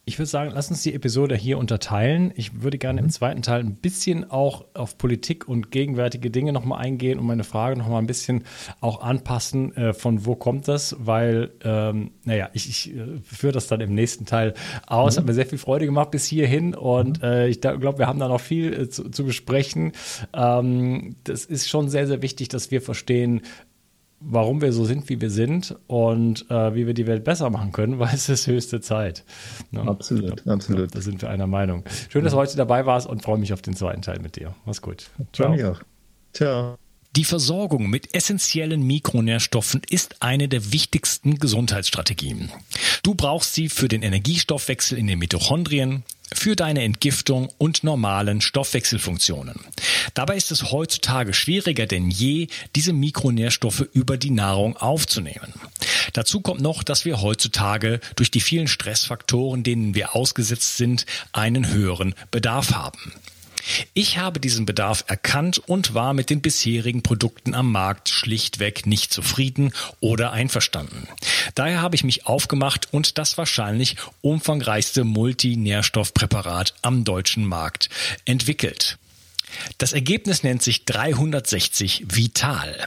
ich 0.05 0.19
würde 0.19 0.29
sagen, 0.29 0.51
lass 0.53 0.69
uns 0.69 0.83
die 0.83 0.95
Episode 0.95 1.37
hier 1.37 1.59
unterteilen. 1.59 2.33
Ich 2.35 2.61
würde 2.61 2.77
gerne 2.77 2.99
im 2.99 3.07
mhm. 3.07 3.11
zweiten 3.11 3.43
Teil 3.43 3.61
ein 3.61 3.77
bisschen 3.77 4.29
auch 4.29 4.65
auf 4.75 4.99
Politik 4.99 5.47
und 5.47 5.71
gegenwärtige 5.71 6.29
Dinge 6.29 6.53
nochmal 6.53 6.81
eingehen 6.81 7.21
und 7.21 7.27
meine 7.27 7.45
Frage 7.45 7.77
nochmal 7.79 8.03
ein 8.03 8.09
bisschen 8.09 8.43
auch 8.81 9.01
anpassen, 9.01 9.77
äh, 9.77 9.93
von 9.93 10.27
wo 10.27 10.35
kommt 10.35 10.67
das, 10.67 10.97
weil, 10.99 11.53
ähm, 11.63 12.11
naja, 12.25 12.51
ich, 12.53 12.69
ich 12.69 12.97
äh, 12.97 13.21
führe 13.23 13.53
das 13.53 13.69
dann 13.69 13.81
im 13.81 13.95
nächsten 13.95 14.27
Teil 14.27 14.55
aus. 14.89 15.15
Mhm. 15.15 15.21
Hat 15.21 15.27
mir 15.27 15.35
sehr 15.35 15.47
viel 15.47 15.59
Freude 15.59 15.87
gemacht 15.87 16.11
bis 16.11 16.27
hierhin 16.27 16.75
und 16.75 17.23
mhm. 17.23 17.29
äh, 17.29 17.47
ich 17.47 17.61
glaube, 17.61 17.99
wir 17.99 18.09
haben 18.09 18.19
da 18.19 18.27
noch 18.27 18.41
viel 18.41 18.73
äh, 18.73 18.89
zu, 18.89 19.09
zu, 19.09 19.25
besprechen. 19.25 19.93
Ähm, 20.33 21.15
das 21.23 21.45
ist 21.45 21.69
schon 21.69 21.89
sehr, 21.89 22.09
sehr 22.09 22.23
wichtig, 22.23 22.49
dass 22.49 22.73
wir 22.73 22.83
verstehen, 22.83 23.43
warum 24.25 24.61
wir 24.61 24.73
so 24.73 24.85
sind, 24.85 25.09
wie 25.09 25.21
wir 25.21 25.31
sind 25.31 25.77
und 25.87 26.51
äh, 26.51 26.75
wie 26.75 26.87
wir 26.87 26.95
die 26.95 27.07
Welt 27.07 27.25
besser 27.25 27.51
machen 27.51 27.73
können, 27.73 27.99
weil 27.99 28.15
es 28.15 28.29
ist 28.29 28.47
höchste 28.47 28.81
Zeit. 28.81 29.25
Ne? 29.71 29.83
Absolut, 29.83 30.43
glaub, 30.43 30.57
absolut. 30.57 30.95
Da 30.95 31.01
sind 31.01 31.23
wir 31.23 31.31
einer 31.31 31.47
Meinung. 31.47 31.85
Schön, 32.09 32.25
dass 32.25 32.33
du 32.33 32.39
heute 32.39 32.57
dabei 32.57 32.87
warst 32.87 33.07
und 33.07 33.23
freue 33.23 33.39
mich 33.39 33.53
auf 33.53 33.63
den 33.63 33.75
zweiten 33.77 34.03
Teil 34.03 34.21
mit 34.21 34.37
dir. 34.37 34.55
Mach's 34.65 34.83
gut. 34.83 35.11
Ciao. 35.33 35.57
Ciao. 35.57 35.77
Ciao. 36.33 36.79
Die 37.15 37.25
Versorgung 37.25 37.91
mit 37.91 38.15
essentiellen 38.15 38.87
Mikronährstoffen 38.87 39.83
ist 39.91 40.17
eine 40.21 40.49
der 40.49 40.73
wichtigsten 40.73 41.39
Gesundheitsstrategien. 41.39 42.51
Du 43.03 43.15
brauchst 43.15 43.53
sie 43.53 43.69
für 43.69 43.87
den 43.89 44.01
Energiestoffwechsel 44.01 44.97
in 44.97 45.07
den 45.07 45.19
Mitochondrien, 45.19 46.05
für 46.33 46.57
deine 46.57 46.83
Entgiftung 46.83 47.51
und 47.59 47.85
normalen 47.85 48.41
Stoffwechselfunktionen. 48.41 49.61
Dabei 50.15 50.37
ist 50.37 50.51
es 50.51 50.71
heutzutage 50.73 51.35
schwieriger 51.35 51.87
denn 51.87 52.11
je, 52.11 52.49
diese 52.77 52.93
Mikronährstoffe 52.93 53.87
über 53.93 54.17
die 54.17 54.31
Nahrung 54.31 54.77
aufzunehmen. 54.77 55.55
Dazu 56.13 56.41
kommt 56.41 56.61
noch, 56.61 56.83
dass 56.83 57.05
wir 57.05 57.23
heutzutage 57.23 58.01
durch 58.17 58.31
die 58.31 58.41
vielen 58.41 58.69
Stressfaktoren, 58.69 59.63
denen 59.63 59.95
wir 59.95 60.15
ausgesetzt 60.15 60.77
sind, 60.77 61.07
einen 61.33 61.69
höheren 61.69 62.15
Bedarf 62.31 62.73
haben. 62.73 63.13
Ich 63.95 64.19
habe 64.19 64.41
diesen 64.41 64.67
Bedarf 64.67 65.05
erkannt 65.07 65.59
und 65.59 65.95
war 65.95 66.15
mit 66.15 66.31
den 66.31 66.41
bisherigen 66.41 67.03
Produkten 67.03 67.55
am 67.55 67.71
Markt 67.71 68.09
schlichtweg 68.09 68.87
nicht 68.87 69.13
zufrieden 69.13 69.73
oder 70.01 70.33
einverstanden. 70.33 71.07
Daher 71.55 71.81
habe 71.81 71.95
ich 71.95 72.05
mich 72.05 72.27
aufgemacht 72.27 72.93
und 72.93 73.19
das 73.19 73.39
wahrscheinlich 73.39 73.97
umfangreichste 74.21 75.05
Multinährstoffpräparat 75.05 76.75
am 76.83 77.05
deutschen 77.05 77.45
Markt 77.45 77.89
entwickelt. 78.25 78.99
Das 79.79 79.93
Ergebnis 79.93 80.43
nennt 80.43 80.63
sich 80.63 80.85
360 80.85 82.05
Vital. 82.09 82.87